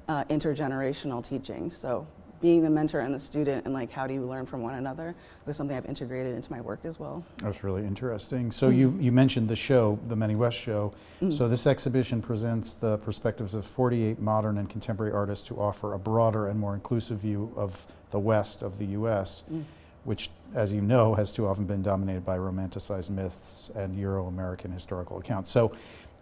uh, 0.08 0.24
intergenerational 0.24 1.26
teaching. 1.26 1.70
So 1.70 2.06
being 2.40 2.62
the 2.62 2.70
mentor 2.70 3.00
and 3.00 3.14
the 3.14 3.20
student 3.20 3.64
and 3.64 3.72
like 3.72 3.90
how 3.90 4.06
do 4.06 4.14
you 4.14 4.22
learn 4.22 4.46
from 4.46 4.62
one 4.62 4.74
another 4.74 5.14
was 5.46 5.56
something 5.56 5.76
I've 5.76 5.86
integrated 5.86 6.34
into 6.34 6.50
my 6.50 6.60
work 6.60 6.80
as 6.84 6.98
well. 6.98 7.24
That's 7.38 7.64
really 7.64 7.84
interesting. 7.84 8.50
So 8.50 8.68
mm-hmm. 8.68 8.78
you, 8.78 8.98
you 9.00 9.12
mentioned 9.12 9.48
the 9.48 9.56
show, 9.56 9.98
the 10.08 10.16
Many 10.16 10.34
West 10.34 10.58
show. 10.58 10.92
Mm-hmm. 11.20 11.30
So 11.30 11.48
this 11.48 11.66
exhibition 11.66 12.20
presents 12.20 12.74
the 12.74 12.98
perspectives 12.98 13.54
of 13.54 13.64
48 13.64 14.20
modern 14.20 14.58
and 14.58 14.68
contemporary 14.68 15.12
artists 15.12 15.46
to 15.48 15.58
offer 15.58 15.94
a 15.94 15.98
broader 15.98 16.48
and 16.48 16.58
more 16.58 16.74
inclusive 16.74 17.18
view 17.18 17.52
of 17.56 17.86
the 18.10 18.18
West 18.18 18.62
of 18.62 18.78
the 18.78 18.86
U.S., 18.86 19.42
mm-hmm. 19.46 19.62
which, 20.04 20.30
as 20.54 20.72
you 20.72 20.80
know, 20.80 21.14
has 21.14 21.32
too 21.32 21.46
often 21.46 21.64
been 21.64 21.82
dominated 21.82 22.24
by 22.24 22.36
romanticized 22.36 23.10
myths 23.10 23.70
and 23.74 23.98
Euro-American 23.98 24.72
historical 24.72 25.18
accounts. 25.18 25.50
So 25.50 25.72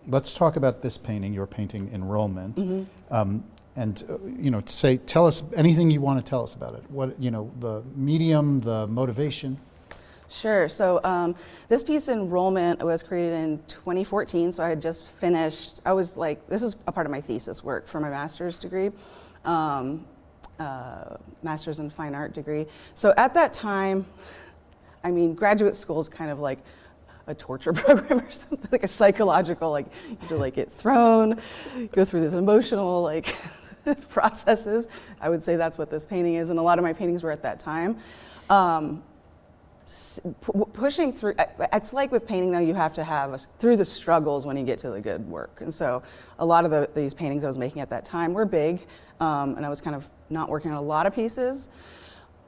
let's 0.07 0.33
talk 0.33 0.57
about 0.57 0.83
this 0.83 0.99
painting, 0.99 1.33
your 1.33 1.47
painting 1.47 1.91
Enrollment. 1.93 2.57
Mm-hmm. 2.57 3.15
Um, 3.15 3.45
and 3.77 4.05
uh, 4.09 4.19
you 4.39 4.51
know 4.51 4.63
say 4.67 4.97
tell 4.97 5.27
us 5.27 5.43
anything 5.57 5.91
you 5.91 6.01
want 6.01 6.25
to 6.25 6.29
tell 6.29 6.43
us 6.43 6.55
about 6.55 6.75
it. 6.75 6.83
What 6.91 7.21
you 7.21 7.31
know 7.31 7.51
the 7.61 7.83
medium 7.95 8.61
the 8.61 8.87
motivation. 8.87 9.59
Sure. 10.29 10.69
So 10.69 11.01
um, 11.05 11.37
this 11.69 11.83
piece 11.85 12.09
enrollment 12.09 12.83
was 12.83 13.03
created 13.03 13.35
in 13.35 13.63
2014 13.69 14.51
so 14.53 14.65
i 14.65 14.69
had 14.69 14.83
just 14.83 15.05
finished 15.05 15.81
i 15.85 15.93
was 15.93 16.17
like 16.17 16.45
this 16.49 16.61
was 16.61 16.77
a 16.89 16.93
part 16.93 17.07
of 17.07 17.13
my 17.13 17.21
thesis 17.21 17.63
work 17.63 17.87
for 17.87 18.01
my 18.01 18.11
master's 18.11 18.59
degree 18.59 18.91
um, 19.45 20.05
uh, 20.59 21.17
master's 21.43 21.79
in 21.79 21.91
fine 21.91 22.15
art 22.15 22.33
degree. 22.33 22.67
So 22.95 23.13
at 23.17 23.35
that 23.35 23.53
time 23.53 24.07
i 25.03 25.11
mean 25.11 25.35
graduate 25.35 25.77
school 25.77 26.01
is 26.01 26.09
kind 26.09 26.31
of 26.31 26.41
like 26.41 26.59
a 27.27 27.35
torture 27.35 27.73
program 27.75 28.21
or 28.21 28.31
something 28.31 28.69
like 28.73 28.85
a 28.85 28.89
psychological 28.89 29.71
like 29.71 29.87
you 30.09 30.17
have 30.21 30.29
to 30.29 30.37
like 30.37 30.55
get 30.55 30.73
thrown 30.73 31.39
go 31.93 32.05
through 32.05 32.21
this 32.21 32.35
emotional 32.35 33.03
like 33.03 33.37
processes. 34.09 34.89
I 35.21 35.29
would 35.29 35.43
say 35.43 35.57
that's 35.57 35.79
what 35.79 35.91
this 35.91 36.07
painting 36.07 36.35
is, 36.35 36.51
and 36.51 36.59
a 36.59 36.63
lot 36.63 36.79
of 36.79 36.85
my 36.85 36.93
paintings 36.93 37.23
were 37.23 37.31
at 37.31 37.43
that 37.43 37.61
time. 37.61 37.99
Um, 38.51 39.03
pushing 40.73 41.13
through 41.13 41.35
it's 41.71 41.93
like 41.93 42.11
with 42.11 42.27
painting 42.27 42.51
though 42.51 42.59
you 42.59 42.73
have 42.73 42.95
to 42.95 43.05
have 43.05 43.35
a, 43.35 43.39
through 43.59 43.77
the 43.77 43.85
struggles 43.85 44.47
when 44.47 44.57
you 44.57 44.65
get 44.65 44.79
to 44.79 44.89
the 44.89 44.99
good 44.99 45.29
work 45.29 45.61
and 45.61 45.75
so 45.75 46.03
a 46.39 46.47
lot 46.47 46.65
of 46.65 46.71
the, 46.71 46.89
these 46.95 47.13
paintings 47.13 47.45
i 47.45 47.47
was 47.47 47.59
making 47.59 47.83
at 47.83 47.91
that 47.91 48.03
time 48.03 48.33
were 48.33 48.47
big 48.47 48.87
um, 49.21 49.57
and 49.57 49.67
i 49.67 49.69
was 49.69 49.83
kind 49.83 49.95
of 49.95 50.09
not 50.31 50.49
working 50.49 50.71
on 50.71 50.79
a 50.79 50.83
lot 50.83 51.05
of 51.05 51.15
pieces 51.15 51.69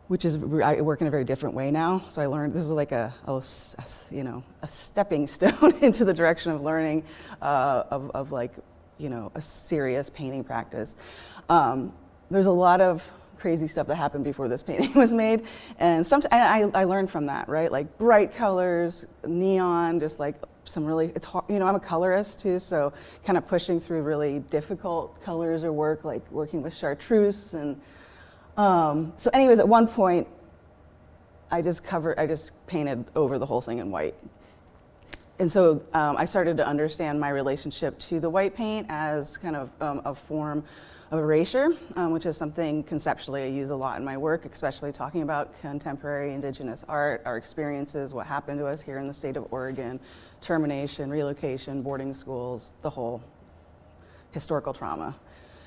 which 0.09 0.25
is 0.25 0.37
I 0.37 0.81
work 0.81 1.01
in 1.01 1.07
a 1.07 1.11
very 1.11 1.25
different 1.25 1.55
way 1.55 1.71
now. 1.71 2.05
So 2.09 2.23
I 2.23 2.27
learned 2.27 2.53
this 2.53 2.65
is 2.65 2.71
like 2.71 2.93
a, 2.93 3.13
a 3.27 3.43
you 4.11 4.23
know 4.23 4.43
a 4.63 4.69
stepping 4.69 5.27
stone 5.37 5.75
into 5.83 6.05
the 6.05 6.15
direction 6.15 6.53
of 6.53 6.63
learning 6.63 7.05
uh, 7.43 7.85
of, 7.91 8.11
of 8.15 8.33
like 8.33 8.53
you 8.99 9.09
know 9.09 9.31
a 9.35 9.43
serious 9.43 10.11
painting 10.11 10.45
practice. 10.45 10.95
Um, 11.49 11.93
there's 12.31 12.47
a 12.47 12.51
lot 12.51 12.81
of 12.81 13.09
crazy 13.39 13.67
stuff 13.67 13.87
that 13.87 13.97
happened 13.97 14.25
before 14.25 14.49
this 14.49 14.63
painting 14.71 14.93
was 14.95 15.13
made, 15.13 15.47
and 15.79 16.07
some 16.07 16.23
I, 16.31 16.71
I 16.75 16.85
learned 16.85 17.11
from 17.11 17.27
that 17.27 17.49
right 17.49 17.71
like 17.71 17.99
bright 17.99 18.33
colors, 18.33 19.07
neon, 19.27 20.01
just 20.01 20.19
like 20.19 20.37
some 20.65 20.85
really 20.85 21.13
it's 21.15 21.25
hard 21.25 21.45
you 21.49 21.61
know 21.61 21.67
i'm 21.69 21.77
a 21.77 21.81
colorist 21.81 22.41
too 22.41 22.59
so 22.59 22.93
kind 23.23 23.39
of 23.39 23.47
pushing 23.47 23.79
through 23.79 24.03
really 24.03 24.41
difficult 24.51 25.23
colors 25.23 25.63
or 25.63 25.73
work 25.73 26.03
like 26.03 26.29
working 26.33 26.61
with 26.61 26.75
chartreuse 26.75 27.55
and 27.55 27.81
um, 28.57 29.13
so, 29.19 29.31
anyways, 29.33 29.59
at 29.59 29.69
one 29.69 29.87
point, 29.87 30.27
I 31.51 31.63
just 31.63 31.85
covered, 31.85 32.19
I 32.19 32.27
just 32.27 32.53
painted 32.67 33.05
over 33.15 33.39
the 33.39 33.47
whole 33.47 33.61
thing 33.61 33.79
in 33.79 33.91
white. 33.91 34.15
And 35.39 35.51
so 35.51 35.83
um, 35.93 36.17
I 36.17 36.25
started 36.25 36.57
to 36.57 36.67
understand 36.67 37.21
my 37.21 37.29
relationship 37.29 37.99
to 38.01 38.21
the 38.21 38.31
white 38.31 38.55
paint 38.55 38.87
as 38.89 39.37
kind 39.37 39.55
of 39.55 39.71
um, 39.83 40.01
a 40.05 40.15
form 40.15 40.65
of 41.11 41.19
erasure, 41.19 41.69
um, 41.95 42.11
which 42.11 42.25
is 42.25 42.37
something 42.37 42.83
conceptually 42.83 43.43
I 43.43 43.47
use 43.47 43.71
a 43.71 43.77
lot 43.77 43.99
in 43.99 44.05
my 44.05 44.17
work, 44.17 44.47
especially 44.47 44.93
talking 44.93 45.23
about 45.23 45.61
contemporary 45.61 46.33
indigenous 46.33 46.85
art, 46.89 47.23
our 47.27 47.37
experiences, 47.37 48.15
what 48.15 48.27
happened 48.27 48.59
to 48.61 48.67
us 48.67 48.81
here 48.81 48.99
in 48.99 49.07
the 49.07 49.15
state 49.15 49.37
of 49.37 49.47
Oregon, 49.51 50.01
termination, 50.41 51.11
relocation, 51.11 51.83
boarding 51.83 52.15
schools, 52.15 52.73
the 52.83 52.91
whole 52.91 53.23
historical 54.33 54.73
trauma. 54.73 55.15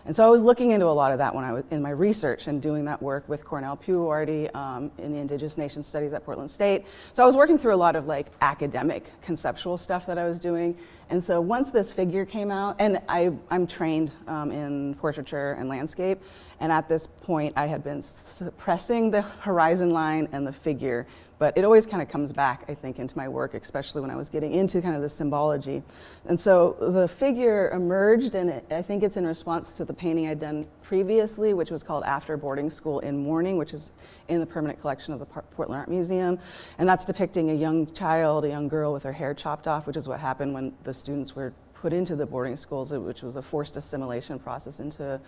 And 0.05 0.15
so 0.15 0.25
I 0.25 0.29
was 0.29 0.43
looking 0.43 0.71
into 0.71 0.87
a 0.87 0.95
lot 0.95 1.11
of 1.11 1.17
that 1.17 1.35
when 1.35 1.43
I 1.43 1.51
was 1.51 1.63
in 1.71 1.81
my 1.81 1.89
research 1.89 2.47
and 2.47 2.61
doing 2.61 2.85
that 2.85 3.01
work 3.01 3.27
with 3.27 3.43
Cornel 3.43 3.77
Pewewardy 3.77 4.53
um, 4.55 4.91
in 4.97 5.11
the 5.11 5.19
Indigenous 5.19 5.57
Nation 5.57 5.83
Studies 5.83 6.13
at 6.13 6.25
Portland 6.25 6.49
State. 6.49 6.85
So 7.13 7.21
I 7.23 7.25
was 7.25 7.35
working 7.35 7.57
through 7.57 7.75
a 7.75 7.77
lot 7.77 7.95
of 7.95 8.07
like 8.07 8.27
academic 8.41 9.11
conceptual 9.21 9.77
stuff 9.77 10.05
that 10.05 10.17
I 10.17 10.27
was 10.27 10.39
doing. 10.39 10.77
And 11.09 11.21
so 11.21 11.41
once 11.41 11.71
this 11.71 11.91
figure 11.91 12.23
came 12.23 12.51
out, 12.51 12.75
and 12.79 13.01
I, 13.09 13.31
I'm 13.49 13.65
trained 13.65 14.11
um, 14.27 14.51
in 14.51 14.93
portraiture 14.95 15.53
and 15.53 15.67
landscape, 15.67 16.21
and 16.59 16.71
at 16.71 16.87
this 16.87 17.07
point 17.07 17.53
I 17.55 17.65
had 17.65 17.83
been 17.83 18.01
suppressing 18.01 19.09
the 19.09 19.21
horizon 19.21 19.89
line 19.89 20.29
and 20.31 20.45
the 20.45 20.53
figure 20.53 21.07
but 21.39 21.57
it 21.57 21.63
always 21.63 21.85
kind 21.85 22.03
of 22.03 22.09
comes 22.09 22.33
back, 22.33 22.65
I 22.67 22.73
think, 22.73 22.99
into 22.99 23.17
my 23.17 23.29
work, 23.29 23.53
especially 23.53 24.01
when 24.01 24.11
I 24.11 24.17
was 24.17 24.27
getting 24.27 24.53
into 24.53 24.81
kind 24.81 24.93
of 24.93 25.01
the 25.01 25.09
symbology. 25.09 25.81
And 26.25 26.37
so 26.37 26.75
the 26.81 27.07
figure 27.07 27.69
emerged, 27.69 28.35
and 28.35 28.49
it, 28.49 28.65
I 28.69 28.81
think 28.81 29.03
it's 29.03 29.15
in 29.15 29.25
response 29.25 29.77
to 29.77 29.85
the 29.85 29.93
painting 29.93 30.27
I'd 30.27 30.39
done 30.39 30.67
previously, 30.83 31.53
which 31.53 31.71
was 31.71 31.81
called 31.81 32.03
After 32.03 32.35
Boarding 32.35 32.69
School 32.69 32.99
in 32.99 33.17
Mourning, 33.23 33.57
which 33.57 33.73
is 33.73 33.93
in 34.27 34.41
the 34.41 34.45
permanent 34.45 34.81
collection 34.81 35.13
of 35.13 35.19
the 35.19 35.25
Portland 35.25 35.79
Art 35.79 35.89
Museum. 35.89 36.37
And 36.77 36.89
that's 36.89 37.05
depicting 37.05 37.51
a 37.51 37.53
young 37.53 37.91
child, 37.93 38.43
a 38.43 38.49
young 38.49 38.67
girl 38.67 38.91
with 38.91 39.03
her 39.03 39.13
hair 39.13 39.33
chopped 39.33 39.65
off, 39.65 39.87
which 39.87 39.95
is 39.95 40.09
what 40.09 40.19
happened 40.19 40.53
when 40.53 40.73
the 40.83 40.93
students 40.99 41.35
were 41.35 41.53
put 41.73 41.93
into 41.93 42.15
the 42.15 42.25
boarding 42.25 42.57
schools, 42.57 42.91
which 42.91 43.21
was 43.21 43.35
a 43.35 43.41
forced 43.41 43.77
assimilation 43.77 44.37
process 44.37 44.79
into 44.79 45.19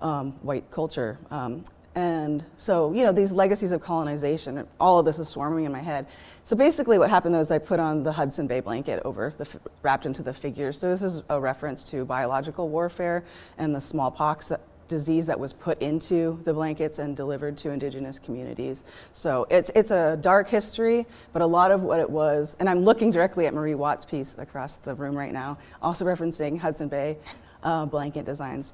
um, 0.00 0.32
white 0.42 0.70
culture. 0.70 1.18
Um, 1.30 1.64
and 1.94 2.44
so, 2.56 2.92
you 2.92 3.02
know, 3.02 3.10
these 3.10 3.32
legacies 3.32 3.72
of 3.72 3.80
colonization, 3.80 4.64
all 4.78 5.00
of 5.00 5.04
this 5.04 5.18
is 5.18 5.28
swarming 5.28 5.64
in 5.64 5.72
my 5.72 5.80
head. 5.80 6.06
So 6.44 6.54
basically, 6.54 6.96
what 6.96 7.10
happened 7.10 7.34
though 7.34 7.40
is 7.40 7.50
I 7.50 7.58
put 7.58 7.80
on 7.80 8.04
the 8.04 8.12
Hudson 8.12 8.46
Bay 8.46 8.60
blanket 8.60 9.02
over, 9.04 9.34
the, 9.36 9.46
wrapped 9.82 10.06
into 10.06 10.22
the 10.22 10.32
figure. 10.32 10.72
So 10.72 10.88
this 10.88 11.02
is 11.02 11.22
a 11.28 11.40
reference 11.40 11.82
to 11.90 12.04
biological 12.04 12.68
warfare 12.68 13.24
and 13.58 13.74
the 13.74 13.80
smallpox 13.80 14.48
that, 14.48 14.60
disease 14.88 15.26
that 15.26 15.38
was 15.38 15.52
put 15.52 15.80
into 15.80 16.40
the 16.44 16.52
blankets 16.52 16.98
and 16.98 17.16
delivered 17.16 17.56
to 17.58 17.70
indigenous 17.70 18.18
communities. 18.18 18.84
So 19.12 19.46
it's, 19.50 19.70
it's 19.74 19.90
a 19.90 20.16
dark 20.20 20.48
history, 20.48 21.06
but 21.32 21.42
a 21.42 21.46
lot 21.46 21.70
of 21.70 21.82
what 21.82 22.00
it 22.00 22.08
was, 22.08 22.56
and 22.58 22.68
I'm 22.68 22.80
looking 22.80 23.10
directly 23.10 23.46
at 23.46 23.54
Marie 23.54 23.74
Watt's 23.74 24.04
piece 24.04 24.36
across 24.38 24.76
the 24.76 24.94
room 24.94 25.16
right 25.16 25.32
now, 25.32 25.58
also 25.82 26.04
referencing 26.04 26.58
Hudson 26.58 26.88
Bay 26.88 27.18
uh, 27.62 27.86
blanket 27.86 28.24
designs 28.24 28.72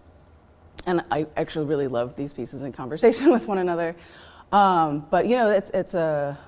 and 0.87 1.02
I 1.11 1.26
actually 1.37 1.66
really 1.66 1.88
love 1.88 2.16
these 2.16 2.35
pieces 2.35 2.62
in 2.62 2.73
conversation 2.73 3.30
with 3.33 3.47
one 3.47 3.59
another. 3.59 3.97
Um, 4.52 5.06
but 5.11 5.26
you 5.26 5.37
know, 5.37 5.50
it's, 5.50 5.71
it's 5.71 5.94
a, 5.94 6.38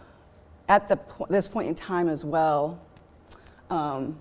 at 0.68 0.88
the 0.88 0.96
po- 0.96 1.26
this 1.28 1.48
point 1.48 1.68
in 1.68 1.74
time 1.74 2.08
as 2.08 2.24
well, 2.24 2.78
um, 3.70 4.16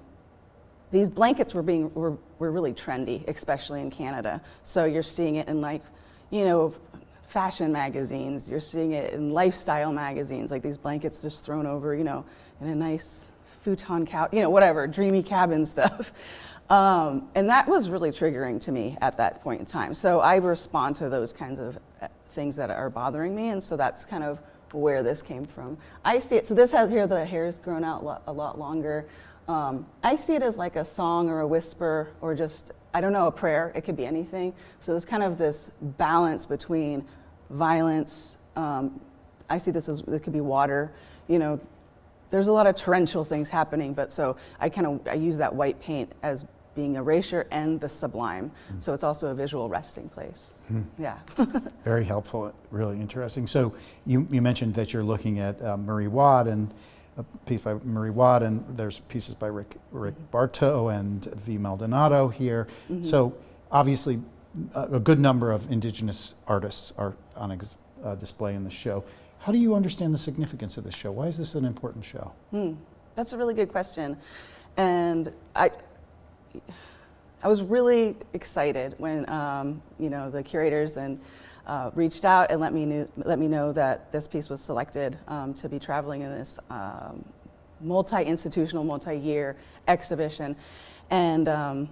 these 0.92 1.10
blankets 1.10 1.54
were 1.54 1.64
being 1.64 1.94
were, 1.94 2.18
were 2.40 2.52
really 2.52 2.74
trendy, 2.74 3.28
especially 3.28 3.82
in 3.82 3.92
Canada. 3.92 4.42
So 4.64 4.86
you're 4.86 5.04
seeing 5.04 5.36
it 5.36 5.48
in 5.48 5.62
like, 5.62 5.84
you 6.30 6.44
know, 6.46 6.74
fashion 7.28 7.72
magazines. 7.72 8.50
You're 8.50 8.60
seeing 8.60 8.92
it 8.92 9.14
in 9.14 9.32
lifestyle 9.32 9.92
magazines, 9.92 10.52
like 10.52 10.62
these 10.62 10.78
blankets 10.78 11.22
just 11.22 11.44
thrown 11.44 11.66
over, 11.66 11.96
you 11.96 12.04
know, 12.04 12.26
in 12.62 12.68
a 12.68 12.76
nice 12.76 13.32
futon 13.62 14.06
couch, 14.06 14.30
you 14.32 14.42
know, 14.42 14.50
whatever, 14.50 14.88
dreamy 14.88 15.24
cabin 15.24 15.66
stuff. 15.76 16.14
Um, 16.70 17.30
and 17.36 17.50
that 17.50 17.68
was 17.68 17.90
really 17.90 18.12
triggering 18.12 18.60
to 18.62 18.72
me 18.72 18.98
at 19.02 19.18
that 19.18 19.42
point 19.42 19.60
in 19.60 19.66
time. 19.66 19.94
So 19.94 20.20
I 20.20 20.38
respond 20.38 20.96
to 20.98 21.10
those 21.10 21.32
kinds 21.32 21.60
of 21.60 21.78
uh, 22.02 22.08
things 22.30 22.56
that 22.56 22.72
are 22.72 22.90
bothering 22.90 23.36
me, 23.36 23.50
and 23.50 23.64
so 23.64 23.78
that's 23.78 24.04
kind 24.04 24.24
of 24.24 24.40
where 24.72 25.04
this 25.04 25.22
came 25.22 25.46
from. 25.46 25.78
I 26.04 26.20
see 26.20 26.36
it, 26.38 26.46
so 26.46 26.54
this 26.56 26.72
has 26.72 26.90
here 26.90 27.06
the 27.08 27.24
hair's 27.24 27.60
grown 27.60 27.84
out 27.84 28.24
a 28.28 28.34
lot 28.34 28.58
longer. 28.58 29.08
Um, 29.48 29.86
I 30.04 30.16
see 30.16 30.36
it 30.36 30.42
as 30.42 30.58
like 30.58 30.76
a 30.76 30.86
song 30.86 31.30
or 31.30 31.42
a 31.42 31.48
whisper 31.48 32.10
or 32.22 32.34
just, 32.34 32.72
I 32.94 33.02
don't 33.02 33.14
know, 33.14 33.28
a 33.28 33.32
prayer. 33.32 33.72
It 33.76 33.82
could 33.82 33.96
be 33.96 34.06
anything. 34.06 34.54
So 34.80 34.92
there's 34.92 35.06
kind 35.06 35.24
of 35.24 35.38
this 35.38 35.72
balance 35.82 36.46
between 36.46 37.06
violence. 37.50 38.38
Um, 38.56 39.00
I 39.50 39.58
see 39.58 39.72
this 39.72 39.88
as 39.88 40.00
it 40.00 40.24
could 40.24 40.34
be 40.34 40.42
water, 40.42 40.92
you 41.28 41.40
know, 41.40 41.60
there's 42.32 42.48
a 42.48 42.52
lot 42.52 42.68
of 42.68 42.76
torrential 42.76 43.24
things 43.24 43.50
happening, 43.50 43.94
but 43.94 44.12
so 44.12 44.36
I 44.60 44.68
kind 44.70 44.88
of 44.88 45.08
I 45.08 45.14
use 45.14 45.38
that 45.38 45.54
white 45.54 45.80
paint 45.80 46.12
as 46.24 46.46
being 46.74 46.96
erasure 46.96 47.48
and 47.52 47.80
the 47.80 47.88
sublime. 47.88 48.52
Mm. 48.74 48.82
So 48.82 48.94
it's 48.94 49.04
also 49.04 49.30
a 49.30 49.34
visual 49.34 49.70
resting 49.70 50.10
place. 50.10 50.62
Mm. 50.72 50.86
Yeah. 51.00 51.18
Very 51.86 52.04
helpful, 52.04 52.54
really 52.70 53.00
interesting. 53.00 53.48
So 53.48 53.74
you, 54.06 54.28
you 54.30 54.42
mentioned 54.42 54.74
that 54.74 54.92
you're 54.92 55.04
looking 55.04 55.40
at 55.40 55.62
uh, 55.62 55.78
Marie 55.78 56.08
Watt 56.08 56.48
and 56.48 56.74
a 57.18 57.24
piece 57.46 57.62
by 57.62 57.76
Marie 57.84 58.10
Watt, 58.10 58.44
and 58.44 58.64
there's 58.76 59.00
pieces 59.02 59.36
by 59.36 59.48
Rick, 59.48 59.78
Rick 59.92 60.16
Bartow 60.32 60.90
and 60.90 61.26
V. 61.26 61.58
Maldonado 61.58 62.28
here. 62.28 62.68
Mm-hmm. 62.90 63.04
So 63.04 63.36
obviously, 63.72 64.22
a, 64.74 64.84
a, 64.94 65.00
good 65.00 65.20
number 65.20 65.52
of 65.52 65.72
indigenous 65.72 66.36
artists 66.48 66.94
are 66.98 67.16
on 67.36 67.52
ex- 67.52 67.78
uh, 68.04 68.16
display 68.16 68.56
in 68.56 68.64
the 68.64 68.70
show. 68.70 69.04
How 69.40 69.52
do 69.52 69.58
you 69.58 69.76
understand 69.76 70.14
the 70.14 70.18
significance 70.18 70.78
of 70.78 70.84
this 70.84 70.96
show? 70.96 71.12
Why 71.12 71.28
is 71.28 71.38
this 71.38 71.56
an 71.56 71.66
important 71.66 72.04
show? 72.04 72.32
Mm, 72.54 72.76
that's 73.16 73.34
a 73.34 73.38
really 73.38 73.54
good 73.54 73.70
question. 73.70 74.18
And 74.78 75.32
I, 75.56 75.72
I 77.44 77.48
was 77.48 77.62
really 77.62 78.18
excited 78.34 78.96
when 78.98 79.30
um, 79.30 79.82
you 80.00 80.10
know 80.10 80.30
the 80.30 80.44
curators 80.44 80.98
and 80.98 81.20
uh, 81.68 81.92
reached 81.94 82.26
out 82.26 82.52
and 82.52 82.62
let 82.62 82.74
me 82.74 82.86
knew, 82.86 83.08
let 83.18 83.40
me 83.40 83.48
know 83.48 83.72
that 83.74 84.12
this 84.12 84.28
piece 84.28 84.50
was 84.50 84.62
selected 84.62 85.18
um, 85.28 85.54
to 85.56 85.70
be 85.70 85.80
traveling 85.80 86.22
in 86.22 86.32
this 86.32 86.60
um, 86.70 87.26
multi-institutional, 87.82 88.84
multi-year 88.84 89.56
exhibition, 89.88 90.56
and 91.10 91.48
um, 91.48 91.90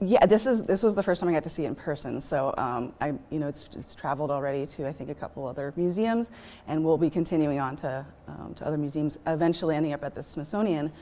yeah, 0.00 0.26
this 0.26 0.46
is 0.46 0.64
this 0.64 0.82
was 0.82 0.94
the 0.94 1.02
first 1.02 1.20
time 1.20 1.30
I 1.30 1.32
got 1.32 1.44
to 1.44 1.50
see 1.50 1.64
it 1.64 1.68
in 1.68 1.74
person. 1.74 2.20
So 2.20 2.52
um, 2.58 2.92
I, 3.00 3.08
you 3.30 3.38
know, 3.38 3.48
it's 3.48 3.68
it's 3.74 3.94
traveled 3.94 4.30
already 4.30 4.66
to 4.66 4.86
I 4.86 4.92
think 4.92 5.08
a 5.08 5.14
couple 5.14 5.46
other 5.46 5.72
museums, 5.76 6.30
and 6.66 6.84
we'll 6.84 6.98
be 6.98 7.10
continuing 7.10 7.58
on 7.58 7.76
to 7.76 8.04
um, 8.28 8.54
to 8.56 8.66
other 8.66 8.76
museums, 8.76 9.18
eventually 9.26 9.76
ending 9.76 9.92
up 9.92 10.04
at 10.04 10.14
the 10.14 10.22
Smithsonian. 10.22 10.92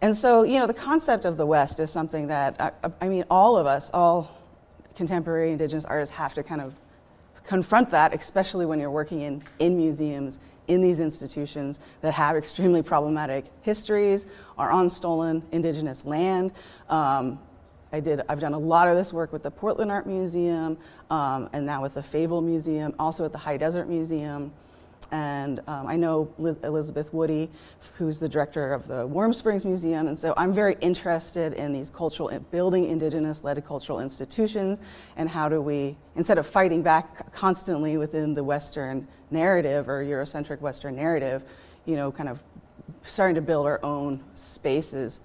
And 0.00 0.16
so, 0.16 0.42
you 0.42 0.58
know, 0.58 0.66
the 0.66 0.74
concept 0.74 1.24
of 1.24 1.36
the 1.36 1.46
West 1.46 1.80
is 1.80 1.90
something 1.90 2.26
that 2.26 2.60
I, 2.60 2.90
I 3.00 3.08
mean, 3.08 3.24
all 3.30 3.56
of 3.56 3.66
us, 3.66 3.90
all 3.94 4.30
contemporary 4.94 5.52
Indigenous 5.52 5.84
artists, 5.84 6.14
have 6.14 6.34
to 6.34 6.42
kind 6.42 6.60
of 6.60 6.74
confront 7.44 7.90
that, 7.90 8.14
especially 8.14 8.66
when 8.66 8.78
you're 8.78 8.90
working 8.90 9.20
in 9.20 9.42
in 9.58 9.76
museums 9.76 10.38
in 10.68 10.80
these 10.80 11.00
institutions 11.00 11.80
that 12.00 12.14
have 12.14 12.36
extremely 12.36 12.82
problematic 12.82 13.46
histories, 13.62 14.26
are 14.56 14.70
on 14.70 14.88
stolen 14.88 15.42
indigenous 15.52 16.04
land. 16.04 16.52
Um, 16.88 17.38
I 17.92 18.00
did, 18.00 18.22
I've 18.28 18.40
done 18.40 18.54
a 18.54 18.58
lot 18.58 18.88
of 18.88 18.96
this 18.96 19.12
work 19.12 19.32
with 19.32 19.42
the 19.42 19.50
Portland 19.50 19.90
Art 19.90 20.06
Museum 20.06 20.78
um, 21.10 21.50
and 21.52 21.66
now 21.66 21.82
with 21.82 21.94
the 21.94 22.00
Favell 22.00 22.42
Museum, 22.42 22.94
also 22.98 23.24
at 23.24 23.32
the 23.32 23.38
High 23.38 23.58
Desert 23.58 23.86
Museum. 23.86 24.52
And 25.12 25.60
um, 25.68 25.86
I 25.86 25.94
know 25.96 26.32
Liz- 26.38 26.58
Elizabeth 26.64 27.12
Woody, 27.12 27.50
who's 27.94 28.18
the 28.18 28.28
director 28.28 28.72
of 28.72 28.88
the 28.88 29.06
Warm 29.06 29.32
Springs 29.32 29.64
Museum, 29.64 30.08
and 30.08 30.18
so 30.18 30.32
I'm 30.36 30.52
very 30.52 30.76
interested 30.80 31.52
in 31.52 31.72
these 31.72 31.90
cultural 31.90 32.30
building 32.50 32.86
indigenous-led 32.86 33.64
cultural 33.64 34.00
institutions, 34.00 34.80
and 35.16 35.28
how 35.28 35.48
do 35.48 35.60
we, 35.60 35.96
instead 36.16 36.38
of 36.38 36.46
fighting 36.46 36.82
back 36.82 37.32
constantly 37.32 37.98
within 37.98 38.34
the 38.34 38.42
Western 38.42 39.06
narrative 39.30 39.88
or 39.88 40.02
Eurocentric 40.02 40.60
Western 40.60 40.96
narrative, 40.96 41.42
you 41.84 41.94
know, 41.94 42.10
kind 42.10 42.28
of 42.28 42.42
starting 43.02 43.34
to 43.34 43.42
build 43.42 43.66
our 43.66 43.84
own 43.84 44.22
spaces. 44.34 45.20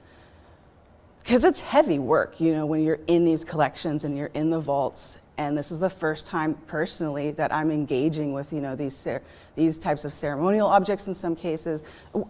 Because 1.19 1.43
it's 1.43 1.59
heavy 1.59 1.99
work, 1.99 2.39
you 2.39 2.53
know, 2.53 2.65
when 2.65 2.83
you're 2.83 2.99
in 3.07 3.25
these 3.25 3.43
collections 3.43 4.03
and 4.03 4.17
you're 4.17 4.31
in 4.33 4.49
the 4.49 4.59
vaults 4.59 5.17
and 5.37 5.57
this 5.57 5.71
is 5.71 5.79
the 5.79 5.89
first 5.89 6.27
time 6.27 6.55
personally 6.67 7.31
that 7.31 7.53
I'm 7.53 7.71
engaging 7.71 8.33
with 8.33 8.51
you 8.51 8.61
know 8.61 8.75
these 8.75 9.07
these 9.55 9.77
types 9.77 10.05
of 10.05 10.13
ceremonial 10.13 10.67
objects 10.67 11.07
in 11.07 11.13
some 11.13 11.35
cases, 11.35 11.83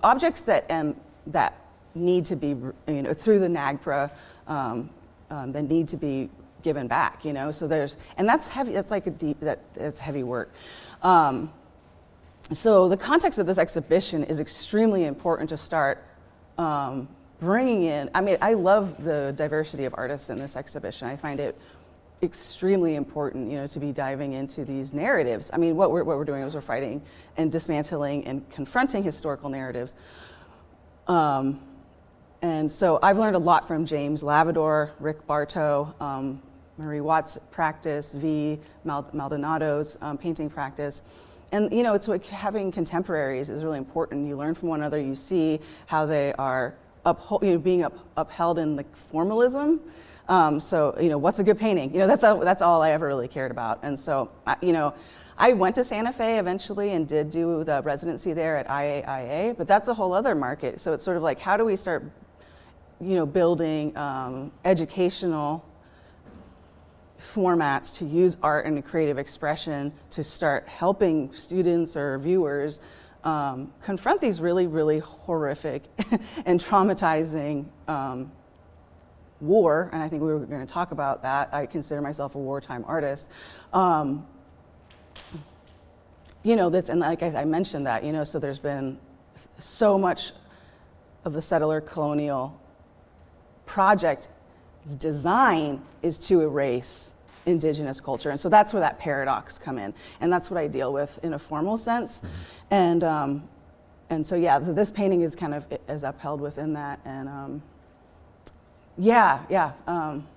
objects 0.04 0.42
that 0.42 0.70
um, 0.70 0.96
that 1.28 1.60
need 1.96 2.26
to 2.26 2.36
be 2.36 2.50
you 2.88 3.02
know 3.02 3.14
through 3.14 3.40
the 3.40 3.48
NAGPRA 3.48 4.12
um, 4.48 4.90
um, 5.30 5.52
that 5.52 5.64
need 5.64 5.88
to 5.90 5.98
be 5.98 6.30
given 6.64 6.88
back. 6.88 7.24
You 7.24 7.34
know, 7.34 7.52
so 7.52 7.68
there's 7.68 7.96
and 8.18 8.28
that's 8.28 8.48
heavy. 8.48 8.74
That's 8.74 8.92
like 8.92 9.08
a 9.08 9.12
deep 9.12 9.40
that 9.42 9.60
it's 9.76 10.00
heavy 10.00 10.24
work. 10.24 10.52
Um, 11.02 11.52
so 12.52 12.88
the 12.88 12.98
context 12.98 13.40
of 13.40 13.48
this 13.48 13.58
exhibition 13.58 14.24
is 14.24 14.40
extremely 14.40 15.06
important 15.06 15.50
to 15.50 15.58
start 15.58 16.04
um, 16.58 17.10
bringing 17.40 17.84
in. 17.84 18.10
I 18.14 18.22
mean, 18.22 18.38
I 18.42 18.54
love 18.54 19.04
the 19.04 19.34
diversity 19.36 19.86
of 19.86 19.94
artists 19.98 20.30
in 20.30 20.38
this 20.38 20.56
exhibition. 20.56 21.08
I 21.08 21.16
find 21.18 21.40
it 21.40 21.60
extremely 22.24 22.96
important, 22.96 23.52
you 23.52 23.58
know, 23.58 23.68
to 23.68 23.80
be 23.80 23.92
diving 23.92 24.34
into 24.34 24.66
these 24.66 24.94
narratives. 24.94 25.52
I 25.54 25.58
mean, 25.58 25.76
what 25.76 25.92
we're, 25.92 26.04
what 26.04 26.18
we're 26.18 26.26
doing 26.26 26.44
is 26.44 26.56
we're 26.56 26.62
fighting 26.62 27.02
and 27.38 27.52
dismantling 27.52 28.26
and 28.26 28.48
confronting 28.50 29.04
historical 29.04 29.50
narratives. 29.50 29.96
Um, 31.08 31.62
and 32.42 32.72
so 32.72 33.00
I've 33.02 33.18
learned 33.18 33.36
a 33.36 33.40
lot 33.40 33.68
from 33.68 33.86
James 33.86 34.24
Lavadour, 34.24 34.92
Rick 35.00 35.26
Bartow, 35.28 35.94
um, 36.00 36.42
Marie 36.78 37.02
Watts' 37.02 37.40
practice, 37.50 38.14
V. 38.14 38.60
Maldonado's 38.86 39.98
um, 40.02 40.18
painting 40.18 40.50
practice. 40.50 41.02
And 41.52 41.72
you 41.72 41.82
know, 41.82 41.94
it's 41.94 42.08
like 42.08 42.26
having 42.26 42.72
contemporaries 42.72 43.50
is 43.50 43.64
really 43.64 43.78
important. 43.78 44.28
You 44.28 44.36
learn 44.36 44.54
from 44.54 44.70
one 44.70 44.82
another. 44.82 45.00
You 45.00 45.16
see 45.16 45.60
how 45.86 46.06
they 46.06 46.34
are 46.34 46.76
uphold, 47.06 47.44
you 47.44 47.54
know, 47.54 47.58
being 47.58 47.84
up, 47.84 47.98
upheld 48.18 48.60
in 48.60 48.76
the 48.76 48.84
formalism 49.12 49.80
um, 50.30 50.60
so, 50.60 50.96
you 51.00 51.10
know, 51.10 51.18
what's 51.18 51.40
a 51.40 51.44
good 51.44 51.58
painting? 51.58 51.94
You 51.94 52.00
know, 52.00 52.08
that's, 52.08 52.22
that's 52.22 52.62
all 52.62 52.82
I 52.82 52.92
ever 52.92 53.08
really 53.08 53.28
cared 53.28 53.52
about. 53.52 53.80
And 53.84 53.98
so, 53.98 54.30
you 54.62 54.74
know, 54.74 54.94
I 55.38 55.54
went 55.54 55.76
to 55.76 55.84
Santa 55.84 56.12
Fe 56.12 56.40
eventually 56.40 56.94
and 56.94 57.08
did 57.08 57.30
do 57.30 57.64
the 57.64 57.82
residency 57.84 58.34
there 58.34 58.58
at 58.58 58.68
IAIA, 58.68 59.56
but 59.56 59.68
that's 59.68 59.88
a 59.88 59.94
whole 59.94 60.14
other 60.14 60.36
market. 60.36 60.82
So 60.82 60.94
it's 60.94 61.04
sort 61.04 61.16
of 61.16 61.24
like, 61.24 61.40
how 61.40 61.56
do 61.56 61.64
we 61.64 61.76
start, 61.76 62.04
you 63.00 63.16
know, 63.16 63.26
building 63.26 63.96
um, 63.96 64.52
educational 64.66 65.64
formats 67.22 67.98
to 67.98 68.06
use 68.06 68.38
art 68.44 68.66
and 68.66 68.84
creative 68.84 69.18
expression 69.18 69.94
to 70.12 70.24
start 70.24 70.68
helping 70.68 71.34
students 71.34 71.96
or 71.96 72.18
viewers 72.20 72.80
um, 73.24 73.74
confront 73.82 74.22
these 74.22 74.42
really, 74.42 74.68
really 74.68 75.00
horrific 75.00 75.84
and 76.46 76.60
traumatizing 76.60 77.66
um, 77.88 78.32
war, 79.40 79.90
and 79.94 80.02
I 80.02 80.10
think 80.10 80.22
we 80.22 80.34
were 80.34 80.40
going 80.40 80.66
to 80.66 80.72
talk 80.72 80.92
about 80.92 81.22
that. 81.22 81.54
I 81.54 81.66
consider 81.66 82.02
myself 82.02 82.36
a 82.36 82.40
wartime 82.40 82.84
artist. 82.88 83.30
Um, 83.74 84.26
you 86.44 86.56
know, 86.56 86.70
that's, 86.70 86.90
and 86.90 87.00
like 87.00 87.24
I, 87.24 87.42
I 87.42 87.46
mentioned 87.46 87.86
that, 87.88 88.04
you 88.04 88.12
know, 88.12 88.24
so 88.24 88.40
there's 88.40 88.60
been 88.60 88.98
so 89.60 89.98
much 89.98 90.32
of 91.26 91.34
the 91.34 91.42
settler 91.42 91.82
colonial 91.82 92.60
project 93.66 94.30
design 94.98 95.82
is 96.02 96.18
to 96.28 96.42
erase 96.42 97.14
indigenous 97.46 98.00
culture. 98.00 98.30
And 98.30 98.40
so 98.40 98.50
that's 98.50 98.74
where 98.74 98.82
that 98.82 99.00
paradox 99.00 99.58
come 99.58 99.78
in. 99.78 99.94
And 100.22 100.32
that's 100.32 100.50
what 100.50 100.58
I 100.58 100.68
deal 100.68 100.94
with 100.94 101.20
in 101.24 101.34
a 101.34 101.40
formal 101.40 101.78
sense. 101.78 102.22
And, 102.72 103.04
um, 103.04 103.48
and 104.10 104.26
so, 104.26 104.36
yeah, 104.36 104.58
this 104.60 104.92
painting 104.92 105.22
is 105.22 105.36
kind 105.36 105.54
of 105.54 105.66
is 105.90 106.04
upheld 106.04 106.40
within 106.40 106.74
that. 106.74 107.00
And, 107.04 107.28
um, 107.28 107.62
yeah, 108.98 109.44
yeah. 109.50 109.74
Um, 109.86 110.28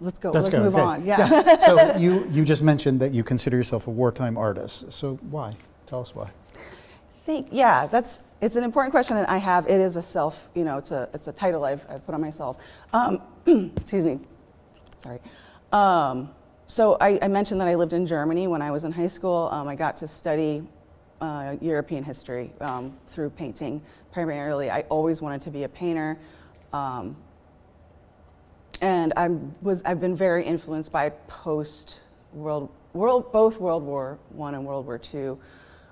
let's 0.00 0.18
go. 0.18 0.32
That's 0.32 0.44
let's 0.44 0.56
good. 0.56 0.64
move 0.64 0.74
okay. 0.74 0.82
on. 0.82 1.04
Yeah. 1.04 1.28
yeah. 1.30 1.58
so 1.66 1.96
you 1.96 2.26
you 2.30 2.44
just 2.44 2.62
mentioned 2.62 3.00
that 3.00 3.12
you 3.12 3.22
consider 3.22 3.56
yourself 3.56 3.86
a 3.86 3.90
wartime 3.90 4.36
artist. 4.36 4.92
So 4.92 5.16
why? 5.30 5.56
Tell 5.86 6.00
us 6.00 6.14
why. 6.14 6.30
Think 7.24 7.48
yeah, 7.50 7.86
that's 7.86 8.22
it's 8.40 8.56
an 8.56 8.64
important 8.64 8.92
question, 8.92 9.16
and 9.16 9.26
I 9.26 9.38
have 9.38 9.68
it 9.68 9.80
is 9.80 9.96
a 9.96 10.02
self. 10.02 10.48
You 10.54 10.64
know, 10.64 10.78
it's 10.78 10.90
a 10.90 11.08
it's 11.12 11.28
a 11.28 11.32
title 11.32 11.64
I've, 11.64 11.84
I've 11.88 12.04
put 12.06 12.14
on 12.14 12.20
myself. 12.20 12.64
Um, 12.92 13.20
excuse 13.76 14.04
me. 14.04 14.20
Sorry. 15.00 15.20
Um, 15.72 16.30
so 16.66 16.96
I, 17.00 17.18
I, 17.22 17.28
mentioned 17.28 17.60
that 17.60 17.68
I 17.68 17.74
lived 17.74 17.92
in 17.92 18.06
Germany 18.06 18.46
when 18.46 18.62
I 18.62 18.70
was 18.70 18.84
in 18.84 18.92
high 18.92 19.06
school. 19.06 19.48
Um, 19.52 19.68
I 19.68 19.74
got 19.74 19.96
to 19.98 20.06
study 20.06 20.66
uh, 21.20 21.56
European 21.60 22.04
history 22.04 22.50
um, 22.60 22.96
through 23.06 23.30
painting 23.30 23.82
primarily. 24.12 24.70
I 24.70 24.80
always 24.82 25.22
wanted 25.22 25.42
to 25.42 25.50
be 25.50 25.64
a 25.64 25.68
painter. 25.68 26.18
Um, 26.72 27.16
and 28.80 29.12
I 29.16 29.28
was 29.62 29.82
I've 29.84 30.00
been 30.00 30.16
very 30.16 30.44
influenced 30.44 30.92
by 30.92 31.10
post 31.26 32.00
world 32.32 32.70
world 32.92 33.32
both 33.32 33.60
World 33.60 33.82
War 33.82 34.18
One 34.30 34.54
and 34.54 34.64
World 34.64 34.86
War 34.86 34.98
Two 34.98 35.38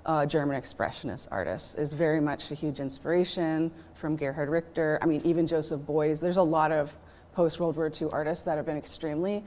uh, 0.05 0.25
German 0.25 0.59
expressionist 0.59 1.27
artists 1.31 1.75
is 1.75 1.93
very 1.93 2.21
much 2.21 2.49
a 2.51 2.55
huge 2.55 2.79
inspiration 2.79 3.69
from 3.93 4.15
Gerhard 4.15 4.49
Richter. 4.49 4.97
I 5.01 5.05
mean, 5.05 5.21
even 5.25 5.45
Joseph 5.45 5.81
Beuys. 5.81 6.21
There's 6.21 6.37
a 6.37 6.43
lot 6.43 6.71
of 6.71 6.95
post 7.33 7.59
World 7.59 7.75
War 7.75 7.91
II 8.01 8.07
artists 8.11 8.45
that 8.45 8.55
have 8.55 8.65
been 8.65 8.77
extremely. 8.77 9.43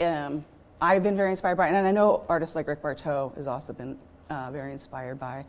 Um, 0.00 0.44
I've 0.80 1.02
been 1.02 1.16
very 1.16 1.30
inspired 1.30 1.56
by, 1.56 1.68
and 1.68 1.76
I 1.76 1.90
know 1.90 2.24
artists 2.28 2.56
like 2.56 2.68
Rick 2.68 2.82
Bartow 2.82 3.32
has 3.36 3.46
also 3.46 3.72
been 3.72 3.98
uh, 4.30 4.50
very 4.50 4.72
inspired 4.72 5.18
by 5.18 5.44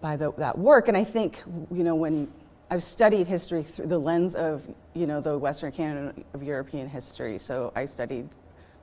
by 0.00 0.16
the, 0.16 0.32
that 0.34 0.56
work. 0.56 0.88
And 0.88 0.96
I 0.96 1.04
think 1.04 1.42
you 1.72 1.82
know 1.82 1.96
when 1.96 2.28
I've 2.68 2.82
studied 2.82 3.28
history 3.28 3.62
through 3.62 3.86
the 3.86 3.98
lens 3.98 4.34
of, 4.34 4.62
you 4.92 5.06
know, 5.06 5.20
the 5.20 5.38
Western 5.38 5.70
canon 5.70 6.24
of 6.34 6.42
European 6.42 6.88
history. 6.88 7.38
So 7.38 7.72
I 7.76 7.84
studied 7.84 8.28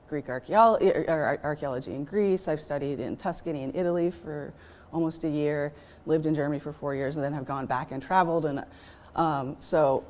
Greek 0.08 0.30
archaeology, 0.30 0.90
er, 0.90 1.38
archaeology 1.44 1.94
in 1.94 2.04
Greece. 2.04 2.48
I've 2.48 2.62
studied 2.62 2.98
in 2.98 3.16
Tuscany 3.16 3.62
in 3.62 3.74
Italy 3.74 4.10
for 4.10 4.54
almost 4.90 5.24
a 5.24 5.28
year. 5.28 5.72
Lived 6.06 6.24
in 6.24 6.34
Germany 6.34 6.60
for 6.60 6.72
four 6.72 6.94
years, 6.94 7.16
and 7.16 7.24
then 7.24 7.34
have 7.34 7.44
gone 7.44 7.66
back 7.66 7.92
and 7.92 8.02
traveled. 8.02 8.46
And 8.46 8.64
um, 9.16 9.56
so, 9.58 10.04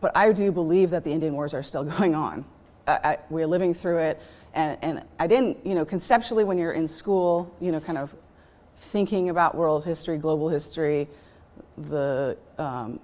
but 0.00 0.16
I 0.16 0.32
do 0.32 0.50
believe 0.50 0.90
that 0.90 1.04
the 1.04 1.12
Indian 1.12 1.34
Wars 1.34 1.52
are 1.52 1.62
still 1.62 1.84
going 1.98 2.14
on. 2.14 2.46
I, 2.86 2.92
I, 2.92 3.18
we're 3.28 3.46
living 3.46 3.74
through 3.74 3.98
it, 3.98 4.22
and, 4.54 4.78
and 4.80 5.02
I 5.18 5.26
didn't, 5.26 5.66
you 5.66 5.74
know, 5.74 5.84
conceptually 5.84 6.44
when 6.44 6.56
you're 6.56 6.72
in 6.72 6.88
school, 6.88 7.54
you 7.60 7.72
know, 7.72 7.80
kind 7.80 7.98
of 7.98 8.14
thinking 8.78 9.28
about 9.28 9.54
world 9.54 9.84
history, 9.84 10.16
global 10.16 10.48
history 10.48 11.08
the 11.76 12.36
um, 12.58 13.00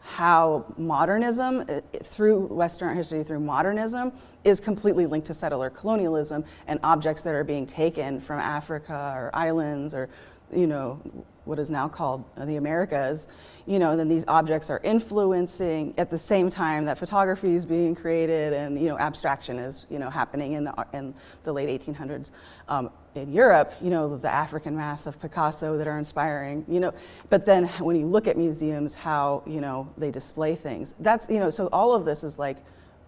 how 0.00 0.64
modernism 0.78 1.64
uh, 1.68 1.80
through 2.04 2.46
Western 2.46 2.88
art 2.88 2.96
history 2.96 3.24
through 3.24 3.40
modernism 3.40 4.12
is 4.44 4.60
completely 4.60 5.04
linked 5.04 5.26
to 5.26 5.34
settler 5.34 5.68
colonialism 5.68 6.44
and 6.68 6.78
objects 6.84 7.22
that 7.22 7.34
are 7.34 7.42
being 7.42 7.66
taken 7.66 8.20
from 8.20 8.38
Africa 8.38 9.12
or 9.16 9.30
islands 9.34 9.94
or 9.94 10.08
you 10.54 10.68
know 10.68 11.00
what 11.46 11.58
is 11.58 11.70
now 11.70 11.88
called 11.88 12.24
the 12.36 12.56
Americas, 12.56 13.28
you 13.66 13.78
know, 13.78 13.96
then 13.96 14.08
these 14.08 14.24
objects 14.28 14.68
are 14.70 14.80
influencing 14.84 15.94
at 15.96 16.10
the 16.10 16.18
same 16.18 16.50
time 16.50 16.84
that 16.84 16.98
photography 16.98 17.54
is 17.54 17.64
being 17.64 17.94
created 17.94 18.52
and 18.52 18.80
you 18.80 18.88
know 18.88 18.98
abstraction 18.98 19.58
is 19.58 19.86
you 19.90 19.98
know 19.98 20.10
happening 20.10 20.52
in 20.52 20.64
the 20.64 20.86
in 20.92 21.14
the 21.44 21.52
late 21.52 21.68
1800s. 21.80 22.30
Um, 22.68 22.90
in 23.16 23.32
Europe, 23.32 23.72
you 23.80 23.90
know, 23.90 24.16
the 24.16 24.32
African 24.32 24.76
masks 24.76 25.06
of 25.06 25.18
Picasso 25.18 25.78
that 25.78 25.86
are 25.86 25.96
inspiring, 25.96 26.64
you 26.68 26.80
know, 26.80 26.92
but 27.30 27.46
then 27.46 27.66
when 27.80 27.96
you 27.96 28.06
look 28.06 28.26
at 28.26 28.36
museums, 28.36 28.94
how, 28.94 29.42
you 29.46 29.60
know, 29.60 29.90
they 29.96 30.10
display 30.10 30.54
things, 30.54 30.94
that's, 31.00 31.28
you 31.30 31.40
know, 31.40 31.48
so 31.48 31.68
all 31.68 31.94
of 31.94 32.04
this 32.04 32.22
is 32.22 32.38
like, 32.38 32.58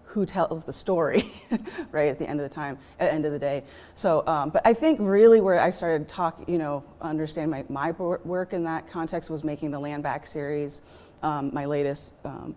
who 0.09 0.25
tells 0.25 0.65
the 0.65 0.73
story, 0.73 1.31
right, 1.93 2.09
at 2.09 2.19
the 2.19 2.29
end 2.29 2.41
of 2.41 2.49
the 2.49 2.55
time, 2.55 2.79
at 2.99 3.09
the 3.09 3.15
end 3.15 3.27
of 3.27 3.33
the 3.33 3.39
day. 3.39 3.63
So, 3.95 4.27
um, 4.27 4.49
but 4.49 4.63
I 4.67 4.73
think 4.73 4.99
really 5.01 5.41
where 5.41 5.61
I 5.61 5.71
started 5.71 6.09
to 6.09 6.15
talk, 6.15 6.49
you 6.49 6.57
know, 6.57 6.83
understand 7.03 7.51
my, 7.51 7.65
my 7.69 7.91
work 7.91 8.55
in 8.55 8.65
that 8.65 8.89
context 8.89 9.29
was 9.29 9.45
making 9.45 9.71
the 9.71 9.79
Land 9.79 10.03
Back 10.03 10.27
series, 10.27 10.81
um, 11.23 11.51
my 11.53 11.67
latest 11.67 12.15
um, 12.25 12.57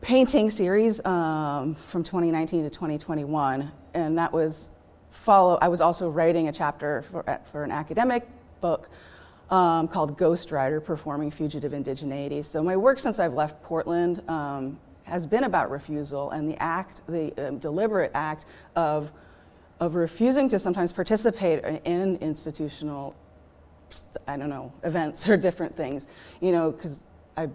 painting 0.00 0.48
series 0.48 1.04
um, 1.04 1.74
from 1.74 2.02
2019 2.02 2.64
to 2.64 2.70
2021. 2.70 3.70
And 3.92 4.16
that 4.18 4.32
was 4.32 4.70
follow, 5.10 5.58
I 5.60 5.68
was 5.68 5.82
also 5.82 6.08
writing 6.08 6.48
a 6.48 6.52
chapter 6.52 7.02
for, 7.02 7.40
for 7.52 7.64
an 7.64 7.70
academic 7.70 8.26
book 8.62 8.88
um, 9.50 9.88
called 9.88 10.16
Ghost 10.16 10.50
Rider 10.50 10.80
Performing 10.80 11.30
Fugitive 11.30 11.72
Indigeneity. 11.72 12.44
So, 12.44 12.62
my 12.62 12.76
work 12.76 12.98
since 12.98 13.20
I've 13.20 13.34
left 13.34 13.62
Portland 13.62 14.28
um, 14.28 14.78
has 15.06 15.26
been 15.26 15.44
about 15.44 15.70
refusal 15.70 16.30
and 16.30 16.48
the 16.48 16.60
act, 16.62 17.00
the 17.08 17.32
um, 17.48 17.58
deliberate 17.58 18.10
act 18.14 18.44
of, 18.74 19.12
of 19.80 19.94
refusing 19.94 20.48
to 20.48 20.58
sometimes 20.58 20.92
participate 20.92 21.64
in 21.84 22.16
institutional 22.16 23.14
I 24.26 24.36
don't 24.36 24.48
know, 24.50 24.72
events 24.82 25.28
or 25.28 25.36
different 25.36 25.76
things, 25.76 26.06
you 26.40 26.52
know, 26.52 26.72
because 26.72 27.04
I 27.36 27.48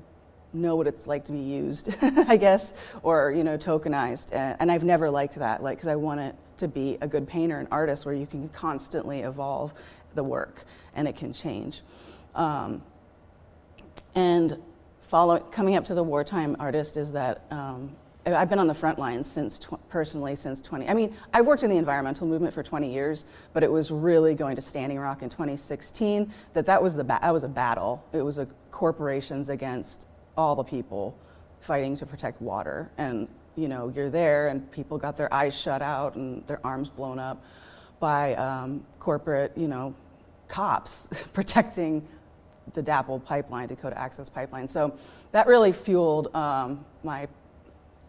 know 0.53 0.75
what 0.75 0.87
it's 0.87 1.07
like 1.07 1.25
to 1.25 1.31
be 1.31 1.39
used, 1.39 1.95
I 2.01 2.37
guess, 2.37 2.73
or, 3.03 3.31
you 3.31 3.43
know, 3.43 3.57
tokenized. 3.57 4.33
And, 4.33 4.57
and 4.59 4.71
I've 4.71 4.83
never 4.83 5.09
liked 5.09 5.35
that, 5.35 5.63
like, 5.63 5.77
because 5.77 5.87
I 5.87 5.95
want 5.95 6.19
it 6.19 6.35
to 6.57 6.67
be 6.67 6.97
a 7.01 7.07
good 7.07 7.27
painter 7.27 7.59
and 7.59 7.67
artist 7.71 8.05
where 8.05 8.15
you 8.15 8.27
can 8.27 8.49
constantly 8.49 9.21
evolve 9.21 9.73
the 10.15 10.23
work 10.23 10.65
and 10.93 11.07
it 11.07 11.15
can 11.15 11.33
change. 11.33 11.81
Um, 12.35 12.83
and 14.13 14.57
follow, 15.11 15.39
coming 15.39 15.75
up 15.75 15.83
to 15.83 15.93
the 15.93 16.01
wartime 16.01 16.55
artist 16.57 16.95
is 16.95 17.11
that 17.11 17.43
um, 17.51 17.91
I've 18.25 18.49
been 18.49 18.59
on 18.59 18.67
the 18.67 18.73
front 18.73 18.97
lines 18.97 19.29
since 19.29 19.59
tw- 19.59 19.89
personally 19.89 20.37
since 20.37 20.61
20. 20.61 20.87
I 20.87 20.93
mean, 20.93 21.13
I've 21.33 21.45
worked 21.45 21.63
in 21.63 21.69
the 21.69 21.75
environmental 21.75 22.25
movement 22.25 22.53
for 22.53 22.63
20 22.63 22.91
years, 22.91 23.25
but 23.51 23.61
it 23.61 23.69
was 23.69 23.91
really 23.91 24.33
going 24.35 24.55
to 24.55 24.61
Standing 24.61 24.97
Rock 24.97 25.21
in 25.21 25.29
2016 25.29 26.31
that 26.53 26.65
that 26.65 26.81
was 26.81 26.95
the 26.95 27.03
ba- 27.03 27.19
that 27.21 27.33
was 27.33 27.43
a 27.43 27.49
battle. 27.49 28.01
It 28.13 28.21
was 28.21 28.37
a 28.37 28.47
corporations 28.71 29.49
against 29.49 30.07
all 30.37 30.55
the 30.55 30.63
people 30.63 31.17
fighting 31.59 31.97
to 31.97 32.05
protect 32.05 32.41
water, 32.41 32.89
and 32.97 33.27
you 33.57 33.67
know 33.67 33.91
you're 33.93 34.09
there, 34.09 34.47
and 34.47 34.71
people 34.71 34.97
got 34.97 35.17
their 35.17 35.31
eyes 35.33 35.53
shut 35.53 35.81
out 35.81 36.15
and 36.15 36.47
their 36.47 36.65
arms 36.65 36.89
blown 36.89 37.19
up 37.19 37.43
by 37.99 38.33
um, 38.35 38.85
corporate, 38.97 39.51
you 39.57 39.67
know, 39.67 39.93
cops 40.47 41.25
protecting 41.33 42.07
the 42.73 42.81
DAPL 42.81 43.23
pipeline, 43.23 43.67
Dakota 43.67 43.97
Access 43.97 44.29
Pipeline. 44.29 44.67
So 44.67 44.97
that 45.31 45.47
really 45.47 45.71
fueled 45.71 46.33
um, 46.35 46.85
my 47.03 47.27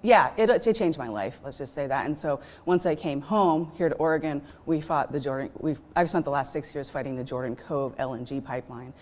yeah, 0.03 0.33
it, 0.37 0.51
it, 0.51 0.75
changed 0.75 0.99
my 0.99 1.09
life. 1.09 1.39
Let's 1.45 1.59
just 1.59 1.75
say 1.75 1.87
that. 1.87 2.07
And 2.07 2.19
so 2.19 2.41
once 2.67 2.87
I 2.87 2.95
came 2.97 3.21
home 3.21 3.71
here 3.77 3.89
to 3.89 3.95
Oregon, 3.95 4.43
we 4.67 4.81
fought 4.81 5.13
the 5.13 5.21
Jordan. 5.21 5.51
we 5.61 5.77
I've 5.95 6.09
spent 6.09 6.25
the 6.25 6.31
last 6.31 6.53
six 6.53 6.75
years 6.75 6.91
fighting 6.91 7.15
the 7.15 7.25
Jordan 7.25 7.55
Cove 7.55 7.97
LNG 7.99 8.45
pipeline, 8.45 8.93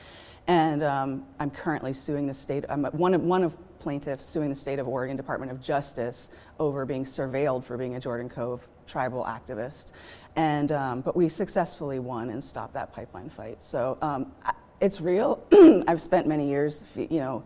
and 0.46 0.82
um, 0.82 1.24
I'm 1.38 1.50
currently 1.50 1.94
suing 1.94 2.26
the 2.26 2.34
state. 2.34 2.64
I'm 2.68 2.84
one 2.84 3.14
of 3.14 3.22
one 3.22 3.42
of 3.42 3.56
plaintiffs 3.78 4.26
suing 4.26 4.50
the 4.50 4.54
state 4.54 4.78
of 4.78 4.86
Oregon 4.86 5.16
Department 5.16 5.50
of 5.50 5.62
Justice 5.62 6.28
over 6.58 6.84
being 6.84 7.04
surveilled 7.04 7.64
for 7.64 7.78
being 7.78 7.96
a 7.96 8.00
Jordan 8.00 8.28
Cove 8.28 8.68
tribal 8.86 9.24
activist. 9.24 9.92
And 10.36 10.70
um, 10.70 11.00
but 11.00 11.16
we 11.16 11.28
successfully 11.28 11.98
won 11.98 12.28
and 12.28 12.44
stopped 12.44 12.74
that 12.74 12.92
pipeline 12.92 13.30
fight. 13.30 13.64
So 13.64 13.96
um, 14.02 14.32
it's 14.80 15.00
real. 15.00 15.42
I've 15.86 16.00
spent 16.00 16.26
many 16.26 16.48
years, 16.48 16.84
you 16.96 17.18
know 17.18 17.44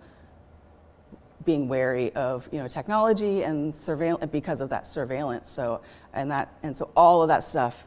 being 1.44 1.68
wary 1.68 2.10
of 2.14 2.48
you 2.52 2.58
know 2.58 2.68
technology 2.68 3.42
and 3.42 3.74
surveillance 3.74 4.30
because 4.32 4.60
of 4.60 4.70
that 4.70 4.86
surveillance. 4.86 5.50
So 5.50 5.80
and 6.12 6.30
that 6.30 6.52
and 6.62 6.76
so 6.76 6.90
all 6.96 7.22
of 7.22 7.28
that 7.28 7.44
stuff 7.44 7.86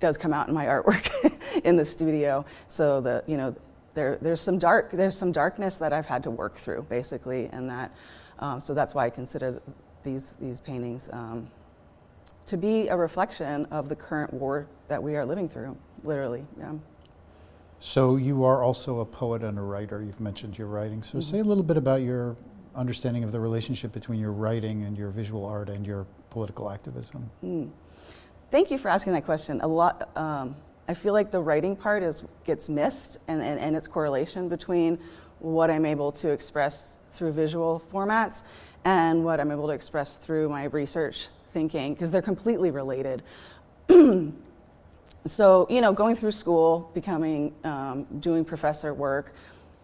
does 0.00 0.16
come 0.16 0.32
out 0.32 0.48
in 0.48 0.54
my 0.54 0.66
artwork 0.74 1.10
in 1.64 1.76
the 1.76 1.84
studio. 1.84 2.44
So 2.68 3.00
the 3.00 3.24
you 3.26 3.36
know 3.36 3.54
there 3.94 4.18
there's 4.20 4.40
some 4.40 4.58
dark 4.58 4.90
there's 4.90 5.16
some 5.16 5.32
darkness 5.32 5.76
that 5.78 5.92
I've 5.92 6.06
had 6.06 6.22
to 6.24 6.30
work 6.30 6.56
through 6.56 6.86
basically, 6.88 7.46
and 7.46 7.68
that 7.70 7.94
um, 8.38 8.60
so 8.60 8.74
that's 8.74 8.94
why 8.94 9.06
I 9.06 9.10
consider 9.10 9.60
these 10.02 10.34
these 10.34 10.60
paintings. 10.60 11.08
Um, 11.12 11.48
to 12.46 12.58
be 12.58 12.88
a 12.88 12.96
reflection 12.96 13.64
of 13.66 13.88
the 13.88 13.96
current 13.96 14.32
war 14.34 14.66
that 14.88 15.02
we 15.02 15.16
are 15.16 15.24
living 15.24 15.48
through, 15.48 15.74
literally. 16.02 16.44
Yeah. 16.58 16.74
So 17.84 18.16
you 18.16 18.44
are 18.44 18.62
also 18.62 19.00
a 19.00 19.04
poet 19.04 19.42
and 19.42 19.58
a 19.58 19.60
writer. 19.60 20.02
You've 20.02 20.18
mentioned 20.18 20.56
your 20.56 20.68
writing. 20.68 21.02
So 21.02 21.18
mm-hmm. 21.18 21.36
say 21.36 21.40
a 21.40 21.44
little 21.44 21.62
bit 21.62 21.76
about 21.76 22.00
your 22.00 22.34
understanding 22.74 23.24
of 23.24 23.30
the 23.30 23.38
relationship 23.38 23.92
between 23.92 24.18
your 24.18 24.32
writing 24.32 24.84
and 24.84 24.96
your 24.96 25.10
visual 25.10 25.44
art 25.44 25.68
and 25.68 25.86
your 25.86 26.06
political 26.30 26.70
activism? 26.70 27.30
Mm. 27.44 27.68
Thank 28.50 28.70
you 28.70 28.78
for 28.78 28.88
asking 28.88 29.12
that 29.12 29.26
question. 29.26 29.60
A 29.60 29.66
lot. 29.66 30.16
Um, 30.16 30.56
I 30.88 30.94
feel 30.94 31.12
like 31.12 31.30
the 31.30 31.42
writing 31.42 31.76
part 31.76 32.02
is 32.02 32.22
gets 32.44 32.70
missed, 32.70 33.18
and, 33.28 33.42
and, 33.42 33.60
and 33.60 33.76
its 33.76 33.86
correlation 33.86 34.48
between 34.48 34.98
what 35.40 35.70
I'm 35.70 35.84
able 35.84 36.10
to 36.12 36.30
express 36.30 36.96
through 37.12 37.32
visual 37.32 37.84
formats 37.92 38.44
and 38.86 39.26
what 39.26 39.40
I'm 39.40 39.50
able 39.50 39.66
to 39.66 39.74
express 39.74 40.16
through 40.16 40.48
my 40.48 40.64
research 40.64 41.28
thinking, 41.50 41.92
because 41.92 42.10
they're 42.10 42.22
completely 42.22 42.70
related. 42.70 43.22
so, 45.26 45.66
you 45.70 45.80
know, 45.80 45.92
going 45.92 46.16
through 46.16 46.32
school, 46.32 46.90
becoming, 46.92 47.54
um, 47.64 48.04
doing 48.20 48.44
professor 48.44 48.92
work, 48.92 49.34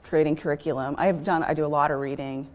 creating 0.03 0.37
curriculum, 0.37 0.94
I've 0.98 1.24
done, 1.24 1.42
I 1.42 1.55
do 1.55 1.64
a 1.64 1.68
lot 1.68 1.90
of 1.90 1.98
reading. 1.98 2.48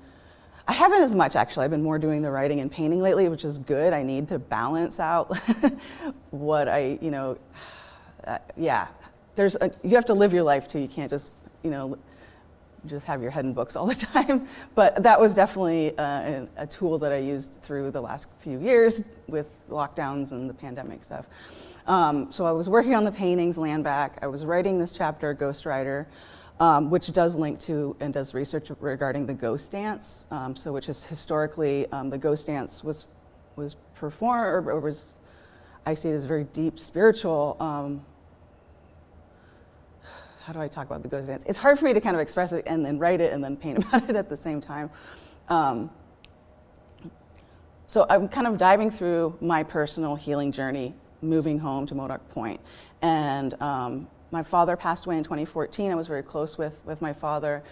I 0.68 0.74
haven't 0.74 1.02
as 1.02 1.14
much 1.16 1.36
actually. 1.36 1.66
I've 1.66 1.72
been 1.72 1.84
more 1.84 2.00
doing 2.00 2.22
the 2.22 2.32
writing 2.32 2.60
and 2.60 2.72
painting 2.72 3.02
lately, 3.02 3.30
which 3.30 3.44
is 3.44 3.58
good. 3.58 3.94
I 3.94 4.04
need 4.04 4.28
to 4.30 4.40
balance 4.40 5.00
out 5.00 5.36
what 6.32 6.68
I, 6.68 7.00
you 7.02 7.12
know, 7.12 7.38
uh, 8.28 8.38
yeah. 8.58 8.88
There's 9.36 9.56
a, 9.56 9.72
you 9.84 9.96
have 9.96 10.06
to 10.06 10.14
live 10.14 10.34
your 10.34 10.44
life 10.44 10.68
too. 10.68 10.80
You 10.80 10.88
can't 10.88 11.10
just, 11.10 11.34
you 11.64 11.72
know, 11.72 11.98
just 12.86 13.06
have 13.06 13.22
your 13.22 13.32
head 13.32 13.46
in 13.46 13.54
books 13.54 13.76
all 13.76 13.86
the 13.86 13.96
time. 14.14 14.48
But 14.74 15.04
that 15.04 15.20
was 15.20 15.36
definitely 15.36 15.98
uh, 15.98 16.46
a 16.58 16.68
tool 16.68 16.98
that 17.00 17.12
I 17.12 17.18
used 17.18 17.60
through 17.62 17.92
the 17.92 18.02
last 18.02 18.30
few 18.40 18.60
years 18.60 19.04
with 19.28 19.48
lockdowns 19.70 20.32
and 20.32 20.50
the 20.50 20.54
pandemic 20.54 21.04
stuff. 21.04 21.26
Um, 21.88 22.32
so 22.32 22.46
I 22.46 22.52
was 22.52 22.70
working 22.70 22.96
on 22.96 23.04
the 23.04 23.12
paintings, 23.12 23.58
Land 23.58 23.84
Back. 23.84 24.18
I 24.22 24.28
was 24.28 24.46
writing 24.46 24.80
this 24.80 24.94
chapter, 24.94 25.34
Ghost 25.34 25.66
Rider 25.66 26.08
um, 26.60 26.90
which 26.90 27.12
does 27.12 27.36
link 27.36 27.60
to 27.62 27.96
and 28.00 28.14
does 28.14 28.34
research 28.34 28.70
regarding 28.80 29.26
the 29.26 29.34
ghost 29.34 29.72
dance. 29.72 30.26
Um, 30.32 30.56
so, 30.56 30.72
which 30.72 30.90
is 30.90 31.04
historically 31.04 31.90
um, 31.92 32.10
the 32.10 32.18
ghost 32.18 32.48
dance 32.48 32.84
was 32.84 33.08
was 33.56 33.76
performed 33.94 34.68
or, 34.68 34.80
was 34.80 35.18
I 35.86 35.94
see 35.94 36.10
it 36.10 36.14
as 36.14 36.26
very 36.26 36.46
deep 36.46 36.80
spiritual. 36.80 37.58
How 40.46 40.54
do 40.54 40.60
I 40.60 40.68
talk 40.68 40.86
about 40.86 41.02
the 41.02 41.10
ghost 41.10 41.26
dance? 41.26 41.44
It's 41.48 41.58
hard 41.58 41.80
for 41.80 41.86
me 41.86 41.94
to 41.94 42.00
kind 42.00 42.16
of 42.16 42.22
express 42.22 42.54
it 42.54 42.66
and 42.68 42.86
then 42.86 43.00
write 43.00 43.20
it 43.20 43.34
and 43.34 43.44
then 43.44 43.58
paint 43.58 43.80
about 43.88 44.08
it 44.08 44.16
at 44.16 44.30
the 44.30 44.38
same 44.38 44.62
time. 44.62 44.92
Um, 45.50 45.90
so 47.88 48.06
I'm 48.12 48.28
kind 48.28 48.46
of 48.46 48.56
diving 48.60 48.92
through 48.92 49.36
my 49.42 49.64
personal 49.64 50.16
healing 50.16 50.52
journey, 50.52 50.94
moving 51.24 51.58
home 51.58 51.88
to 51.88 51.96
Modoc 51.96 52.30
Point, 52.30 52.62
and 53.02 53.60
um, 53.60 54.08
my 54.30 54.44
father 54.44 54.76
passed 54.76 55.08
away 55.08 55.18
in 55.18 55.24
2014. 55.24 55.92
I 55.92 55.96
was 55.96 56.06
very 56.06 56.22
close 56.22 56.60
with, 56.60 56.80
with 56.86 57.02
my 57.02 57.12
father. 57.12 57.64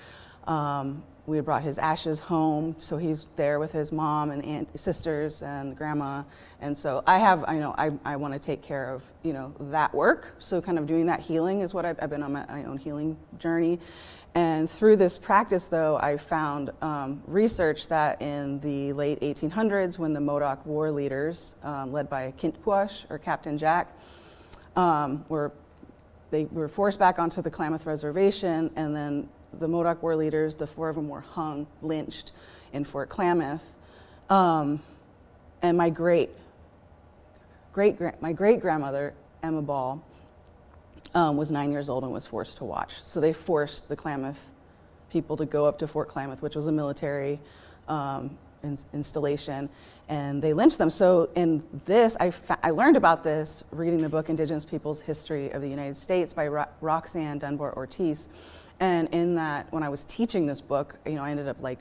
Um, 0.48 1.04
we 1.26 1.40
brought 1.40 1.64
his 1.64 1.78
ashes 1.78 2.20
home, 2.20 2.76
so 2.78 2.98
he's 2.98 3.30
there 3.38 3.58
with 3.58 3.72
his 3.72 3.94
mom 3.94 4.32
and 4.32 4.44
aunt, 4.44 4.78
sisters 4.78 5.42
and 5.42 5.76
grandma. 5.78 6.24
And 6.60 6.78
so 6.78 7.02
I 7.08 7.18
have, 7.18 7.46
I 7.48 7.56
know, 7.56 7.74
I, 7.78 7.92
I 8.04 8.18
want 8.18 8.34
to 8.34 8.40
take 8.40 8.62
care 8.62 8.94
of, 8.94 9.04
you 9.24 9.32
know, 9.32 9.54
that 9.72 9.94
work. 9.94 10.36
So 10.40 10.62
kind 10.62 10.78
of 10.78 10.86
doing 10.86 11.06
that 11.06 11.22
healing 11.22 11.62
is 11.62 11.74
what 11.74 11.86
I've, 11.86 11.98
I've 12.02 12.10
been 12.10 12.24
on 12.24 12.34
my, 12.34 12.46
my, 12.48 12.66
own 12.66 12.78
healing 12.78 13.18
journey. 13.40 13.80
And 14.36 14.70
through 14.70 14.98
this 14.98 15.18
practice, 15.18 15.68
though, 15.68 15.98
I 15.98 16.18
found 16.18 16.72
um, 16.82 17.22
research 17.26 17.88
that 17.88 18.22
in 18.22 18.60
the 18.60 18.92
late 18.92 19.22
1800s, 19.22 19.98
when 19.98 20.12
the 20.12 20.20
Modoc 20.20 20.66
war 20.66 20.92
leaders, 20.92 21.56
um, 21.64 21.94
led 21.94 22.10
by 22.10 22.34
Kintpuash 22.38 23.06
or 23.10 23.18
Captain 23.18 23.58
Jack, 23.58 23.96
um, 24.76 25.24
were 25.30 25.54
they 26.32 26.46
were 26.46 26.68
forced 26.68 26.98
back 26.98 27.20
onto 27.20 27.44
the 27.44 27.52
Klamath 27.52 27.86
Reservation, 27.86 28.72
and 28.76 28.96
then 28.96 29.30
the 29.60 29.68
Modoc 29.68 30.02
war 30.04 30.16
leaders, 30.16 30.56
the 30.56 30.68
four 30.68 30.90
of 30.90 30.96
them 30.96 31.10
were 31.10 31.22
hung, 31.22 31.68
lynched 31.82 32.32
in 32.72 32.84
Fort 32.84 33.10
Klamath. 33.10 33.76
Um, 34.30 34.82
and 35.62 35.78
my 35.78 35.90
great, 35.90 36.30
great, 37.72 38.00
my 38.22 38.34
great 38.34 38.60
grandmother, 38.60 39.14
Emma 39.42 39.62
Ball, 39.62 40.04
um, 41.14 41.38
was 41.38 41.52
nine 41.52 41.72
years 41.72 41.90
old 41.90 42.04
and 42.04 42.12
was 42.12 42.28
forced 42.28 42.58
to 42.58 42.66
watch. 42.66 43.04
So 43.04 43.20
they 43.20 43.34
forced 43.34 43.88
the 43.88 43.96
Klamath 43.96 44.52
people 45.10 45.38
to 45.38 45.46
go 45.46 45.66
up 45.66 45.80
to 45.80 45.88
Fort 45.88 46.08
Klamath, 46.08 46.42
which 46.42 46.56
was 46.56 46.68
a 46.68 46.72
military 46.72 47.40
um, 47.88 48.38
in- 48.64 48.78
installation, 48.94 49.70
and 50.10 50.42
they 50.42 50.54
lynched 50.54 50.78
them. 50.80 50.90
So, 50.90 51.30
in 51.36 51.64
this, 51.86 52.18
I, 52.20 52.34
I 52.64 52.72
learned 52.72 52.98
about 52.98 53.24
this 53.24 53.64
reading 53.72 54.02
the 54.02 54.10
book 54.10 54.30
Indigenous 54.30 54.66
Peoples 54.66 55.00
History 55.02 55.52
of 55.52 55.62
the 55.62 55.70
United 55.70 55.98
States 55.98 56.34
by 56.34 56.48
Ro- 56.48 56.66
Roxanne 56.82 57.40
Dunbar 57.40 57.76
Ortiz. 57.76 58.28
And 58.84 59.08
in 59.14 59.36
that, 59.36 59.72
when 59.72 59.82
I 59.82 59.88
was 59.88 60.04
teaching 60.04 60.46
this 60.46 60.60
book, 60.60 60.98
you 61.06 61.14
know, 61.14 61.24
I 61.24 61.32
ended 61.32 61.48
up 61.48 61.56
like, 61.62 61.80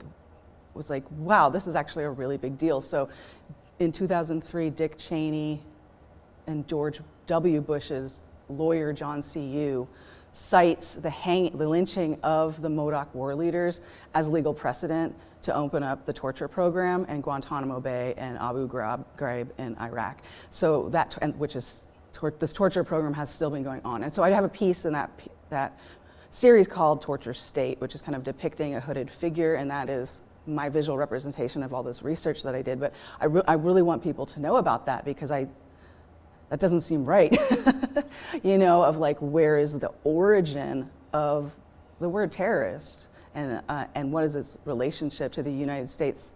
was 0.73 0.89
like, 0.89 1.03
wow, 1.17 1.49
this 1.49 1.67
is 1.67 1.75
actually 1.75 2.05
a 2.05 2.09
really 2.09 2.37
big 2.37 2.57
deal. 2.57 2.79
So, 2.79 3.09
in 3.79 3.91
2003, 3.91 4.69
Dick 4.69 4.97
Cheney 4.97 5.61
and 6.47 6.65
George 6.65 7.01
W. 7.27 7.59
Bush's 7.59 8.21
lawyer, 8.47 8.93
John 8.93 9.21
C. 9.21 9.41
Yoo, 9.41 9.85
cites 10.31 10.95
the, 10.95 11.09
hang- 11.09 11.57
the 11.57 11.67
lynching 11.67 12.17
of 12.23 12.61
the 12.61 12.69
Modoc 12.69 13.13
war 13.13 13.35
leaders 13.35 13.81
as 14.13 14.29
legal 14.29 14.53
precedent 14.53 15.13
to 15.41 15.53
open 15.53 15.83
up 15.83 16.05
the 16.05 16.13
torture 16.13 16.47
program 16.47 17.03
in 17.09 17.19
Guantanamo 17.19 17.81
Bay 17.81 18.13
and 18.15 18.37
Abu 18.37 18.65
Ghraib 18.65 19.49
in 19.57 19.77
Iraq. 19.77 20.21
So 20.51 20.87
that, 20.91 21.17
which 21.37 21.57
is, 21.57 21.83
tor- 22.13 22.33
this 22.39 22.53
torture 22.53 22.85
program 22.85 23.13
has 23.15 23.29
still 23.29 23.49
been 23.49 23.63
going 23.63 23.81
on. 23.83 24.03
And 24.03 24.13
so 24.13 24.23
I 24.23 24.29
have 24.29 24.45
a 24.45 24.49
piece 24.49 24.85
in 24.85 24.93
that, 24.93 25.11
that 25.49 25.77
series 26.33 26.67
called 26.67 26.99
Torture 26.99 27.33
State, 27.33 27.79
which 27.79 27.93
is 27.93 28.01
kind 28.01 28.15
of 28.15 28.23
depicting 28.23 28.73
a 28.73 28.79
hooded 28.79 29.11
figure, 29.11 29.53
and 29.53 29.69
that 29.69 29.87
is 29.87 30.23
my 30.47 30.67
visual 30.67 30.97
representation 30.97 31.61
of 31.61 31.75
all 31.75 31.83
this 31.83 32.01
research 32.01 32.41
that 32.41 32.55
I 32.55 32.63
did. 32.63 32.79
But 32.79 32.93
I, 33.21 33.25
re- 33.25 33.43
I 33.47 33.53
really 33.53 33.83
want 33.83 34.01
people 34.01 34.25
to 34.25 34.39
know 34.39 34.55
about 34.55 34.87
that 34.87 35.05
because 35.05 35.29
I, 35.29 35.47
that 36.49 36.59
doesn't 36.59 36.81
seem 36.81 37.05
right, 37.05 37.37
you 38.43 38.57
know, 38.57 38.83
of 38.83 38.97
like 38.97 39.17
where 39.19 39.59
is 39.59 39.77
the 39.77 39.91
origin 40.03 40.89
of 41.13 41.53
the 41.99 42.09
word 42.09 42.31
terrorist 42.31 43.07
and, 43.35 43.61
uh, 43.69 43.85
and 43.93 44.11
what 44.11 44.23
is 44.23 44.35
its 44.35 44.57
relationship 44.65 45.33
to 45.33 45.43
the 45.43 45.53
United 45.53 45.89
States, 45.89 46.33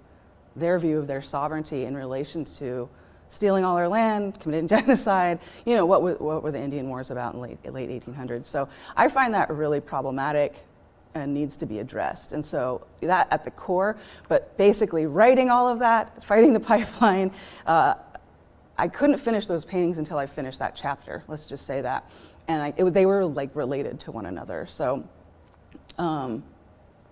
their 0.55 0.77
view 0.77 0.99
of 0.99 1.07
their 1.07 1.23
sovereignty 1.23 1.85
in 1.85 1.97
relation 1.97 2.45
to 2.45 2.87
stealing 3.29 3.63
all 3.63 3.77
our 3.77 3.87
land, 3.87 4.39
committing 4.39 4.67
genocide. 4.67 5.39
You 5.65 5.75
know, 5.75 5.85
what, 5.85 6.01
what 6.21 6.43
were 6.43 6.51
the 6.51 6.61
Indian 6.61 6.89
Wars 6.89 7.11
about 7.11 7.33
in 7.33 7.41
late, 7.41 7.73
late 7.73 7.89
1800s? 7.89 8.45
So 8.45 8.69
I 8.95 9.07
find 9.07 9.33
that 9.33 9.49
really 9.49 9.79
problematic 9.79 10.63
and 11.13 11.33
needs 11.33 11.57
to 11.57 11.65
be 11.65 11.79
addressed. 11.79 12.33
And 12.33 12.43
so 12.43 12.85
that 13.01 13.27
at 13.31 13.43
the 13.43 13.51
core, 13.51 13.97
but 14.27 14.57
basically 14.57 15.05
writing 15.05 15.49
all 15.49 15.67
of 15.67 15.79
that, 15.79 16.23
fighting 16.23 16.53
the 16.53 16.59
pipeline, 16.59 17.31
uh, 17.65 17.95
I 18.77 18.87
couldn't 18.87 19.17
finish 19.17 19.47
those 19.47 19.65
paintings 19.65 19.97
until 19.97 20.17
I 20.17 20.27
finished 20.27 20.59
that 20.59 20.75
chapter. 20.75 21.23
Let's 21.27 21.47
just 21.47 21.65
say 21.65 21.81
that, 21.81 22.09
and 22.47 22.61
I, 22.61 22.73
it, 22.77 22.83
they 22.93 23.07
were 23.07 23.25
like 23.25 23.55
related 23.55 23.99
to 24.01 24.11
one 24.11 24.27
another. 24.27 24.67
So, 24.67 25.03
um, 25.97 26.43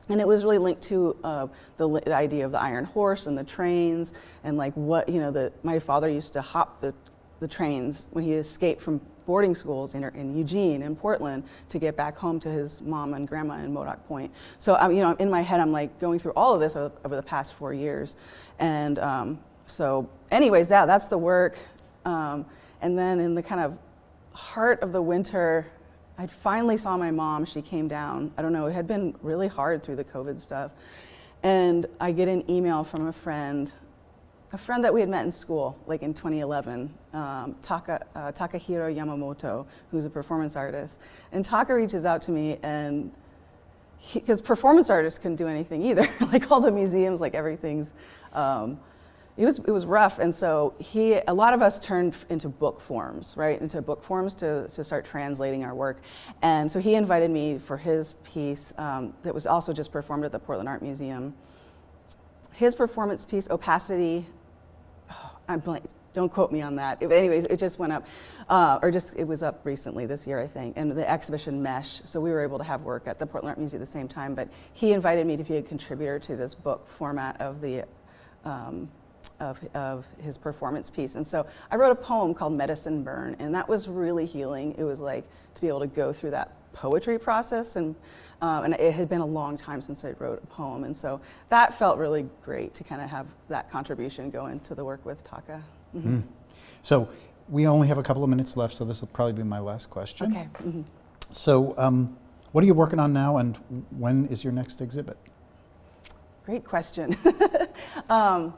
and 0.09 0.21
it 0.21 0.27
was 0.27 0.43
really 0.43 0.57
linked 0.57 0.83
to 0.83 1.15
uh, 1.23 1.47
the, 1.77 1.87
the, 2.01 2.15
idea 2.15 2.45
of 2.45 2.51
the 2.51 2.61
iron 2.61 2.85
horse 2.85 3.25
and 3.25 3.37
the 3.37 3.43
trains, 3.43 4.13
and 4.43 4.57
like 4.57 4.73
what 4.73 5.09
you 5.09 5.19
know. 5.19 5.31
The, 5.31 5.51
my 5.63 5.79
father 5.79 6.09
used 6.09 6.33
to 6.33 6.41
hop 6.41 6.81
the 6.81 6.93
the 7.39 7.47
trains 7.47 8.05
when 8.11 8.23
he 8.23 8.33
escaped 8.33 8.81
from 8.81 9.01
boarding 9.25 9.55
schools 9.55 9.95
in, 9.95 10.03
in, 10.03 10.37
Eugene 10.37 10.83
and 10.83 10.97
Portland 10.97 11.43
to 11.69 11.79
get 11.79 11.95
back 11.95 12.17
home 12.17 12.39
to 12.39 12.49
his 12.49 12.81
mom 12.81 13.13
and 13.13 13.27
grandma 13.27 13.55
in 13.55 13.73
Modoc 13.73 14.05
Point. 14.07 14.31
So, 14.59 14.79
you 14.89 15.01
know, 15.01 15.15
in 15.19 15.29
my 15.29 15.41
head, 15.41 15.59
I'm 15.59 15.71
like 15.71 15.99
going 15.99 16.19
through 16.19 16.33
all 16.35 16.53
of 16.53 16.59
this 16.59 16.75
over, 16.75 16.93
over 17.03 17.15
the 17.15 17.23
past 17.23 17.53
four 17.53 17.73
years. 17.73 18.15
And 18.59 18.99
um, 18.99 19.39
so, 19.65 20.09
anyways, 20.31 20.67
that, 20.69 20.85
that's 20.85 21.07
the 21.07 21.17
work. 21.17 21.57
Um, 22.05 22.45
and 22.81 22.97
then 22.97 23.19
in 23.19 23.35
the 23.35 23.43
kind 23.43 23.61
of 23.61 23.77
heart 24.33 24.81
of 24.81 24.91
the 24.91 25.01
winter, 25.01 25.67
I 26.17 26.28
finally 26.28 26.78
saw 26.78 26.97
my 26.97 27.12
mom. 27.12 27.45
She 27.45 27.62
came 27.62 27.88
down. 27.88 28.32
I 28.38 28.41
don't 28.41 28.54
know, 28.54 28.67
it 28.67 28.73
had 28.73 28.88
been 28.88 29.15
really 29.21 29.47
hard 29.47 29.84
through 29.84 29.97
the 29.97 30.04
COVID 30.04 30.39
stuff. 30.39 30.71
And 31.43 31.86
I 31.99 32.12
get 32.12 32.28
an 32.28 32.49
email 32.49 32.84
from 32.84 33.08
a 33.08 33.13
friend 33.13 33.71
a 34.56 34.58
friend 34.58 34.86
that 34.86 34.93
we 34.93 35.01
had 35.01 35.10
met 35.10 35.25
in 35.25 35.32
school, 35.32 35.78
like 35.86 36.01
in 36.01 36.13
2011, 36.13 36.93
um, 37.13 37.56
Taka, 37.62 38.06
uh, 38.15 38.32
Takahiro 38.32 38.95
Yamamoto, 38.95 39.65
who's 39.91 40.06
a 40.06 40.10
performance 40.10 40.56
artist. 40.56 40.99
And 41.34 41.43
Taka 41.43 41.75
reaches 41.75 42.06
out 42.06 42.21
to 42.23 42.32
me, 42.32 42.58
and 42.63 43.12
because 44.13 44.41
performance 44.41 44.89
artists 44.89 45.19
couldn't 45.19 45.36
do 45.36 45.47
anything 45.47 45.84
either, 45.84 46.08
like 46.32 46.51
all 46.51 46.62
the 46.62 46.71
museums, 46.71 47.19
like 47.19 47.34
everything's. 47.34 47.93
Um, 48.32 48.80
it 49.38 49.45
was, 49.45 49.60
it 49.60 49.71
was 49.71 49.86
rough, 49.86 50.19
and 50.19 50.34
so 50.34 50.74
he, 50.80 51.19
a 51.28 51.34
lot 51.34 51.54
of 51.54 51.62
us 51.62 51.80
turned 51.80 52.15
into 52.30 52.48
book 52.48 52.80
forms, 52.80 53.34
right, 53.36 53.60
into 53.60 53.82
book 53.82 54.04
forms 54.04 54.34
to, 54.36 54.67
to 54.69 54.84
start 54.84 55.06
translating 55.06 55.63
our 55.63 55.76
work. 55.76 56.02
And 56.41 56.71
so 56.71 56.80
he 56.80 56.95
invited 56.95 57.30
me 57.32 57.58
for 57.58 57.78
his 57.78 58.13
piece 58.24 58.74
um, 58.78 59.13
that 59.24 59.34
was 59.34 59.45
also 59.45 59.74
just 59.74 59.91
performed 59.91 60.24
at 60.24 60.32
the 60.32 60.39
Portland 60.39 60.69
Art 60.69 60.82
Museum 60.82 61.34
his 62.56 62.74
performance 62.74 63.26
piece, 63.26 63.50
Opacity, 63.50 64.26
I'm 65.48 65.60
blank. 65.60 65.84
Don't 66.13 66.32
quote 66.32 66.52
me 66.52 66.62
on 66.62 66.78
that. 66.78 67.02
It, 67.02 67.12
anyways, 67.12 67.43
it 67.45 67.60
just 67.60 67.78
went 67.78 67.91
up, 67.91 68.08
uh, 68.48 68.80
or 68.82 68.89
just 68.89 69.17
it 69.17 69.28
was 69.28 69.43
up 69.43 69.65
recently 69.65 70.06
this 70.06 70.26
year, 70.26 70.39
I 70.39 70.48
think. 70.48 70.78
And 70.78 70.89
the 70.91 71.10
exhibition 71.10 71.62
Mesh. 71.62 72.02
So 72.06 72.21
we 72.21 72.32
were 72.32 72.41
able 72.41 72.58
to 72.58 72.63
have 72.63 72.84
work 72.84 73.06
at 73.06 73.19
the 73.19 73.26
Portland 73.26 73.50
Art 73.50 73.58
Museum 73.60 73.82
at 73.82 73.86
the 73.86 73.91
same 73.91 74.08
time. 74.08 74.34
But 74.34 74.48
he 74.71 74.93
invited 74.93 75.28
me 75.28 75.36
to 75.36 75.43
be 75.43 75.58
a 75.58 75.62
contributor 75.62 76.17
to 76.19 76.38
this 76.38 76.56
book 76.56 76.88
format 76.88 77.39
of 77.41 77.60
the. 77.60 77.84
Um, 78.45 78.89
of, 79.39 79.60
of 79.74 80.08
his 80.21 80.38
performance 80.38 80.89
piece. 80.89 81.15
And 81.15 81.26
so 81.26 81.45
I 81.71 81.76
wrote 81.76 81.91
a 81.91 81.95
poem 81.95 82.34
called 82.34 82.54
Medicine 82.54 83.04
Burn, 83.04 83.36
and 83.39 83.54
that 83.56 83.67
was 83.67 83.88
really 83.88 84.26
healing. 84.26 84.76
It 84.78 84.84
was 84.84 85.02
like 85.02 85.24
to 85.56 85.62
be 85.62 85.67
able 85.67 85.82
to 85.82 85.88
go 85.88 86.13
through 86.13 86.32
that 86.32 86.52
poetry 86.74 87.17
process 87.17 87.78
and 87.78 87.95
um, 88.41 88.65
and 88.65 88.74
it 88.74 88.93
had 88.93 89.08
been 89.08 89.21
a 89.21 89.26
long 89.26 89.58
time 89.58 89.82
since 89.82 90.04
I 90.04 90.12
wrote 90.19 90.41
a 90.43 90.48
poem, 90.48 90.84
and 90.84 90.95
so 90.95 91.21
that 91.50 91.74
felt 91.74 91.98
really 91.98 92.28
great 92.43 92.74
to 92.76 92.84
kind 92.84 93.02
of 93.02 93.10
have 93.10 93.28
that 93.48 93.71
contribution 93.71 94.30
go 94.30 94.48
into 94.48 94.76
the 94.76 94.84
work 94.84 95.06
with 95.06 95.24
Taka. 95.24 95.63
Mm-hmm. 95.95 96.17
Mm. 96.17 96.24
So 96.84 97.08
we 97.48 97.65
only 97.65 97.88
have 97.88 97.98
a 97.98 98.04
couple 98.04 98.24
of 98.24 98.30
minutes 98.30 98.58
left, 98.58 98.76
so 98.76 98.84
this 98.84 99.02
will 99.02 99.08
probably 99.08 99.34
be 99.34 99.43
my 99.43 99.60
last 99.60 99.89
question. 99.89 100.32
Okay. 100.32 100.48
Mm-hmm. 100.56 100.82
So, 101.32 101.76
um, 101.78 102.17
what 102.52 102.63
are 102.63 102.67
you 102.67 102.74
working 102.74 103.00
on 103.00 103.13
now, 103.13 103.38
and 103.38 103.58
when 103.89 104.28
is 104.28 104.43
your 104.43 104.54
next 104.54 104.82
exhibit? 104.82 105.17
Great 106.45 106.63
question. 106.63 107.17
um, 108.10 108.54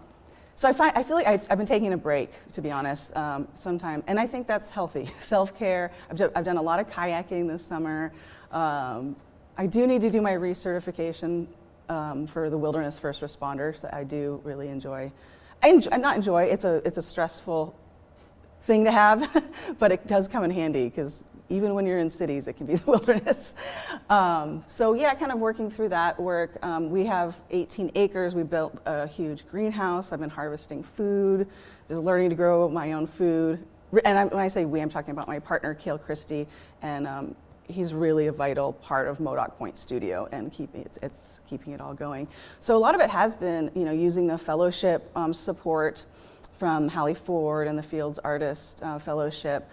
so 0.57 0.67
I, 0.67 0.73
find, 0.73 0.97
I 0.97 1.03
feel 1.03 1.15
like 1.15 1.27
I, 1.27 1.39
have 1.49 1.57
been 1.59 1.67
taking 1.67 1.93
a 1.93 1.97
break, 1.97 2.31
to 2.53 2.61
be 2.63 2.71
honest, 2.71 3.15
um, 3.15 3.47
sometime, 3.53 4.03
and 4.07 4.19
I 4.19 4.25
think 4.25 4.47
that's 4.47 4.71
healthy. 4.71 5.05
Self 5.19 5.55
care. 5.55 5.91
I've, 6.09 6.19
I've, 6.35 6.43
done 6.43 6.57
a 6.57 6.61
lot 6.63 6.79
of 6.79 6.89
kayaking 6.89 7.47
this 7.47 7.63
summer. 7.63 8.11
Um, 8.51 9.15
I 9.55 9.67
do 9.67 9.85
need 9.85 10.01
to 10.01 10.09
do 10.09 10.19
my 10.19 10.31
recertification 10.31 11.45
um, 11.89 12.25
for 12.25 12.49
the 12.49 12.57
wilderness 12.57 12.97
first 12.97 13.21
responders 13.21 13.81
that 13.81 13.93
I 13.93 14.03
do 14.03 14.41
really 14.43 14.69
enjoy. 14.69 15.11
I 15.61 15.69
enjoy, 15.69 15.95
not 15.97 16.15
enjoy, 16.15 16.45
it's 16.45 16.65
a, 16.65 16.81
it's 16.83 16.97
a 16.97 17.03
stressful 17.03 17.75
thing 18.61 18.85
to 18.85 18.91
have, 18.91 19.29
but 19.79 19.91
it 19.91 20.07
does 20.07 20.27
come 20.27 20.43
in 20.43 20.49
handy 20.49 20.85
because 20.85 21.23
even 21.49 21.73
when 21.73 21.85
you're 21.85 21.99
in 21.99 22.09
cities, 22.09 22.47
it 22.47 22.53
can 22.53 22.65
be 22.65 22.75
the 22.77 22.85
wilderness. 22.85 23.53
Um, 24.09 24.63
so 24.67 24.93
yeah, 24.93 25.13
kind 25.13 25.31
of 25.31 25.39
working 25.39 25.69
through 25.69 25.89
that 25.89 26.19
work. 26.19 26.57
Um, 26.63 26.89
we 26.89 27.05
have 27.05 27.37
18 27.51 27.91
acres. 27.95 28.35
We 28.35 28.43
built 28.43 28.77
a 28.85 29.07
huge 29.07 29.47
greenhouse. 29.47 30.11
I've 30.11 30.19
been 30.19 30.29
harvesting 30.29 30.83
food, 30.83 31.47
just 31.87 32.01
learning 32.01 32.29
to 32.29 32.35
grow 32.35 32.67
my 32.69 32.93
own 32.93 33.07
food. 33.07 33.63
And 34.03 34.17
I, 34.17 34.25
when 34.25 34.39
I 34.39 34.49
say 34.49 34.65
we, 34.65 34.81
I'm 34.81 34.89
talking 34.89 35.11
about 35.11 35.27
my 35.27 35.39
partner, 35.39 35.73
Kale 35.73 35.97
Christie, 35.97 36.45
and 36.81 37.07
um, 37.07 37.35
he's 37.69 37.93
really 37.93 38.27
a 38.27 38.31
vital 38.31 38.73
part 38.73 39.07
of 39.07 39.19
Modoc 39.19 39.57
Point 39.57 39.77
Studio 39.77 40.27
and 40.31 40.51
keeping 40.51 40.81
it's, 40.81 40.97
it's, 41.01 41.41
keeping 41.47 41.73
it 41.73 41.81
all 41.81 41.93
going. 41.93 42.27
So 42.59 42.75
a 42.75 42.79
lot 42.79 42.95
of 42.95 43.01
it 43.01 43.09
has 43.09 43.35
been, 43.35 43.71
you 43.75 43.85
know, 43.85 43.91
using 43.91 44.27
the 44.27 44.37
fellowship 44.37 45.09
um, 45.15 45.33
support 45.33 46.05
from 46.57 46.89
Hallie 46.89 47.13
Ford 47.13 47.67
and 47.67 47.77
the 47.77 47.83
Fields 47.83 48.19
Artist 48.19 48.81
uh, 48.83 48.99
Fellowship. 48.99 49.69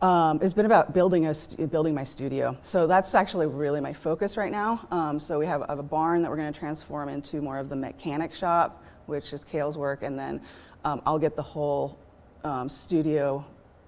Um, 0.00 0.38
it's 0.40 0.52
been 0.52 0.66
about 0.66 0.94
building 0.94 1.26
a 1.26 1.34
st- 1.34 1.72
building 1.72 1.92
my 1.92 2.04
studio. 2.04 2.56
So 2.62 2.86
that's 2.86 3.16
actually 3.16 3.46
really 3.46 3.80
my 3.80 3.92
focus 3.92 4.36
right 4.36 4.52
now. 4.52 4.86
Um, 4.92 5.18
so 5.18 5.40
we 5.40 5.46
have, 5.46 5.64
have, 5.68 5.80
a 5.80 5.82
barn 5.82 6.22
that 6.22 6.30
we're 6.30 6.36
going 6.36 6.52
to 6.52 6.58
transform 6.58 7.08
into 7.08 7.42
more 7.42 7.58
of 7.58 7.68
the 7.68 7.74
mechanic 7.74 8.32
shop, 8.32 8.84
which 9.06 9.32
is 9.32 9.42
Kale's 9.42 9.76
work, 9.76 10.04
and 10.04 10.16
then 10.16 10.40
um, 10.84 11.02
I'll 11.04 11.18
get 11.18 11.34
the 11.34 11.42
whole 11.42 11.98
um, 12.44 12.68
studio 12.68 13.44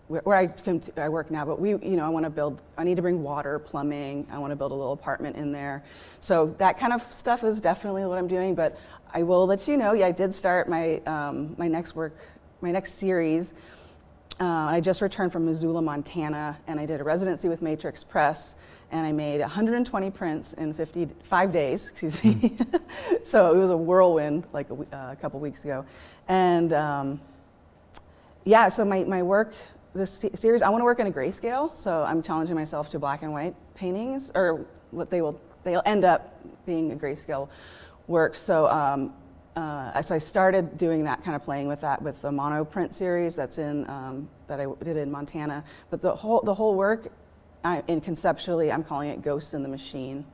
where 0.09 0.35
I, 0.37 0.53
I 0.97 1.09
work 1.09 1.31
now, 1.31 1.45
but 1.45 1.61
we, 1.61 1.71
you 1.71 1.95
know, 1.95 2.05
I 2.05 2.09
want 2.09 2.25
to 2.25 2.31
build, 2.31 2.61
I 2.77 2.83
need 2.83 2.97
to 2.97 3.03
bring 3.03 3.23
water, 3.23 3.61
plumbing, 3.61 4.27
I 4.33 4.39
want 4.39 4.51
to 4.51 4.57
build 4.57 4.73
a 4.73 4.75
little 4.75 4.93
apartment 4.93 5.37
in 5.37 5.53
there. 5.53 5.85
So 6.19 6.47
that 6.59 6.81
kind 6.81 6.93
of 6.93 7.01
stuff 7.13 7.45
is 7.45 7.61
definitely 7.61 8.05
what 8.07 8.19
I'm 8.19 8.27
doing, 8.27 8.57
but 8.57 8.77
I 9.15 9.23
will 9.23 9.47
let 9.47 9.69
you 9.69 9.77
know, 9.77 9.93
yeah, 9.93 10.07
I 10.07 10.11
did 10.11 10.35
start 10.35 10.69
my, 10.69 10.97
um, 11.07 11.55
my 11.57 11.69
next 11.69 11.95
work, 11.95 12.17
my 12.61 12.73
next 12.73 12.95
series. 12.95 13.55
Uh, 14.39 14.45
I 14.45 14.81
just 14.81 15.03
returned 15.03 15.33
from 15.33 15.45
Missoula, 15.45 15.83
Montana, 15.83 16.59
and 16.67 16.79
I 16.79 16.87
did 16.87 17.01
a 17.01 17.05
residency 17.05 17.49
with 17.49 17.61
Matrix 17.63 18.05
Press, 18.05 18.57
and 18.91 19.07
I 19.07 19.13
made 19.13 19.41
120 19.41 20.11
prints 20.11 20.55
in 20.55 20.73
55 20.73 21.53
days, 21.53 21.89
excuse 21.89 22.23
me. 22.25 22.33
Hmm. 22.33 22.77
so 23.25 23.53
it 23.53 23.59
was 23.59 23.71
a 23.71 23.77
whirlwind 23.77 24.47
like 24.53 24.71
a, 24.71 24.75
uh, 24.75 25.13
a 25.13 25.17
couple 25.17 25.41
weeks 25.41 25.65
ago. 25.65 25.85
And 26.29 26.73
um, 26.73 27.21
yeah, 28.45 28.69
so 28.69 28.85
my, 28.85 29.05
my 29.05 29.23
work 29.23 29.55
this 29.95 30.25
series, 30.35 30.63
I 30.63 30.69
want 30.69 30.81
to 30.81 30.85
work 30.85 31.01
in 31.01 31.09
a 31.09 31.11
grayscale, 31.11 31.75
so 31.75 32.03
I'm 32.05 32.23
challenging 32.23 32.55
myself 32.55 32.89
to 32.91 32.99
black 32.99 33.23
and 33.23 33.33
white 33.33 33.55
paintings, 33.75 34.31
or 34.35 34.65
what 34.93 35.11
they 35.11 35.21
will 35.21 35.41
they'll 35.65 35.83
end 35.85 36.05
up 36.05 36.41
being 36.65 36.93
a 36.93 36.97
grayscale 36.97 37.49
work. 38.07 38.37
So, 38.37 38.69
um, 38.71 39.13
uh, 39.61 40.03
so 40.03 40.15
I 40.15 40.19
started 40.19 40.79
doing 40.79 41.05
that, 41.05 41.23
kind 41.23 41.37
of 41.37 41.43
playing 41.43 41.69
with 41.69 41.81
that 41.83 42.01
with 42.01 42.23
the 42.23 42.33
mono 42.33 42.65
print 42.65 42.95
series 42.95 43.37
that's 43.37 43.59
in 43.59 43.89
um, 43.91 44.29
that 44.47 44.61
I 44.61 44.67
did 44.83 44.97
in 44.97 45.11
Montana. 45.11 45.65
But 45.91 46.01
the 46.01 46.15
whole 46.15 46.41
the 46.41 46.55
whole 46.55 46.75
work, 46.75 47.13
I, 47.65 47.83
in 47.89 48.01
conceptually, 48.01 48.73
I'm 48.73 48.83
calling 48.83 49.11
it 49.11 49.23
Ghosts 49.23 49.55
in 49.55 49.63
the 49.63 49.69
Machine. 49.69 50.25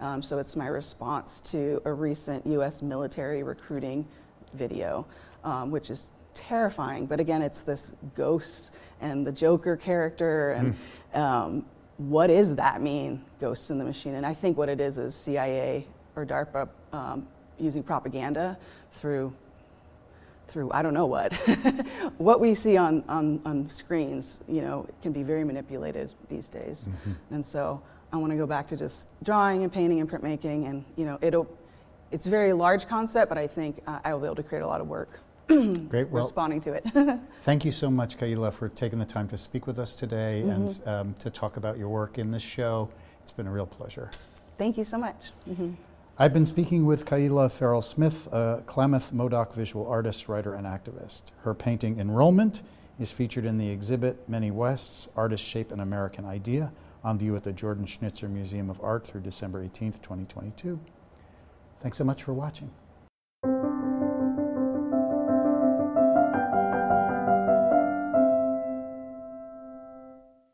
Um, 0.00 0.22
so 0.22 0.38
it's 0.38 0.56
my 0.56 0.66
response 0.66 1.40
to 1.52 1.80
a 1.84 1.92
recent 1.92 2.46
U.S. 2.46 2.82
military 2.82 3.42
recruiting 3.42 4.06
video, 4.52 5.06
um, 5.44 5.70
which 5.70 5.88
is 5.88 6.10
terrifying. 6.34 7.06
But 7.06 7.20
again, 7.20 7.42
it's 7.42 7.62
this 7.62 7.92
ghosts 8.14 8.72
and 9.00 9.26
the 9.26 9.32
Joker 9.32 9.76
character 9.76 10.50
and 10.50 10.76
mm. 11.14 11.18
um, 11.18 11.64
what 11.96 12.26
does 12.26 12.56
that 12.56 12.82
mean, 12.82 13.24
ghosts 13.40 13.70
in 13.70 13.78
the 13.78 13.84
machine? 13.84 14.16
And 14.16 14.26
I 14.26 14.34
think 14.34 14.58
what 14.58 14.68
it 14.68 14.80
is 14.80 14.98
is 14.98 15.14
CIA 15.14 15.86
or 16.16 16.26
DARPA 16.26 16.68
um, 16.92 17.28
using 17.58 17.82
propaganda 17.82 18.58
through 18.92 19.32
through 20.48 20.70
I 20.72 20.82
don't 20.82 20.94
know 20.94 21.06
what. 21.06 21.32
what 22.18 22.40
we 22.40 22.54
see 22.54 22.76
on, 22.76 23.02
on, 23.08 23.40
on 23.46 23.68
screens, 23.68 24.40
you 24.46 24.60
know, 24.60 24.86
can 25.02 25.12
be 25.12 25.22
very 25.22 25.42
manipulated 25.42 26.12
these 26.28 26.48
days. 26.48 26.88
Mm-hmm. 26.88 27.34
And 27.34 27.46
so 27.46 27.82
I 28.12 28.16
want 28.16 28.30
to 28.30 28.36
go 28.36 28.46
back 28.46 28.66
to 28.68 28.76
just 28.76 29.08
drawing 29.24 29.62
and 29.62 29.72
painting 29.72 30.00
and 30.00 30.08
printmaking, 30.08 30.68
and 30.68 30.84
you 30.96 31.04
know, 31.04 31.18
it'll 31.20 31.48
it's 32.12 32.26
a 32.26 32.30
very 32.30 32.52
large 32.52 32.86
concept, 32.86 33.28
but 33.28 33.38
I 33.38 33.48
think 33.48 33.82
uh, 33.88 33.98
I 34.04 34.14
will 34.14 34.20
be 34.20 34.26
able 34.26 34.36
to 34.36 34.44
create 34.44 34.60
a 34.60 34.66
lot 34.66 34.80
of 34.80 34.86
work. 34.86 35.18
Great. 35.48 36.08
Well, 36.08 36.22
responding 36.22 36.60
to 36.60 36.74
it. 36.74 37.20
thank 37.42 37.64
you 37.64 37.72
so 37.72 37.90
much, 37.90 38.16
Kaila, 38.16 38.52
for 38.52 38.68
taking 38.68 39.00
the 39.00 39.04
time 39.04 39.28
to 39.28 39.36
speak 39.36 39.66
with 39.66 39.80
us 39.80 39.96
today 39.96 40.42
mm-hmm. 40.44 40.50
and 40.50 40.80
um, 40.86 41.14
to 41.18 41.28
talk 41.28 41.56
about 41.56 41.76
your 41.76 41.88
work 41.88 42.18
in 42.18 42.30
this 42.30 42.42
show 42.42 42.88
It's 43.22 43.32
been 43.32 43.48
a 43.48 43.50
real 43.50 43.66
pleasure. 43.66 44.10
Thank 44.58 44.78
you 44.78 44.84
so 44.84 44.96
much. 44.96 45.30
hmm 45.44 45.72
I've 46.16 46.32
been 46.32 46.46
speaking 46.46 46.86
with 46.86 47.06
Kaila 47.06 47.50
Farrell 47.50 47.82
Smith, 47.82 48.28
a 48.30 48.62
Klamath 48.66 49.12
Modoc 49.12 49.52
visual 49.52 49.84
artist, 49.88 50.28
writer, 50.28 50.54
and 50.54 50.64
activist. 50.64 51.24
Her 51.42 51.54
painting 51.54 51.98
Enrollment 51.98 52.62
is 53.00 53.10
featured 53.10 53.44
in 53.44 53.58
the 53.58 53.68
exhibit 53.68 54.28
Many 54.28 54.52
Wests 54.52 55.08
Artists 55.16 55.44
Shape 55.44 55.72
an 55.72 55.80
American 55.80 56.24
Idea 56.24 56.72
on 57.02 57.18
view 57.18 57.34
at 57.34 57.42
the 57.42 57.52
Jordan 57.52 57.84
Schnitzer 57.84 58.28
Museum 58.28 58.70
of 58.70 58.80
Art 58.80 59.04
through 59.04 59.22
December 59.22 59.64
18th, 59.64 60.02
2022. 60.02 60.78
Thanks 61.82 61.98
so 61.98 62.04
much 62.04 62.22
for 62.22 62.32
watching. 62.32 62.70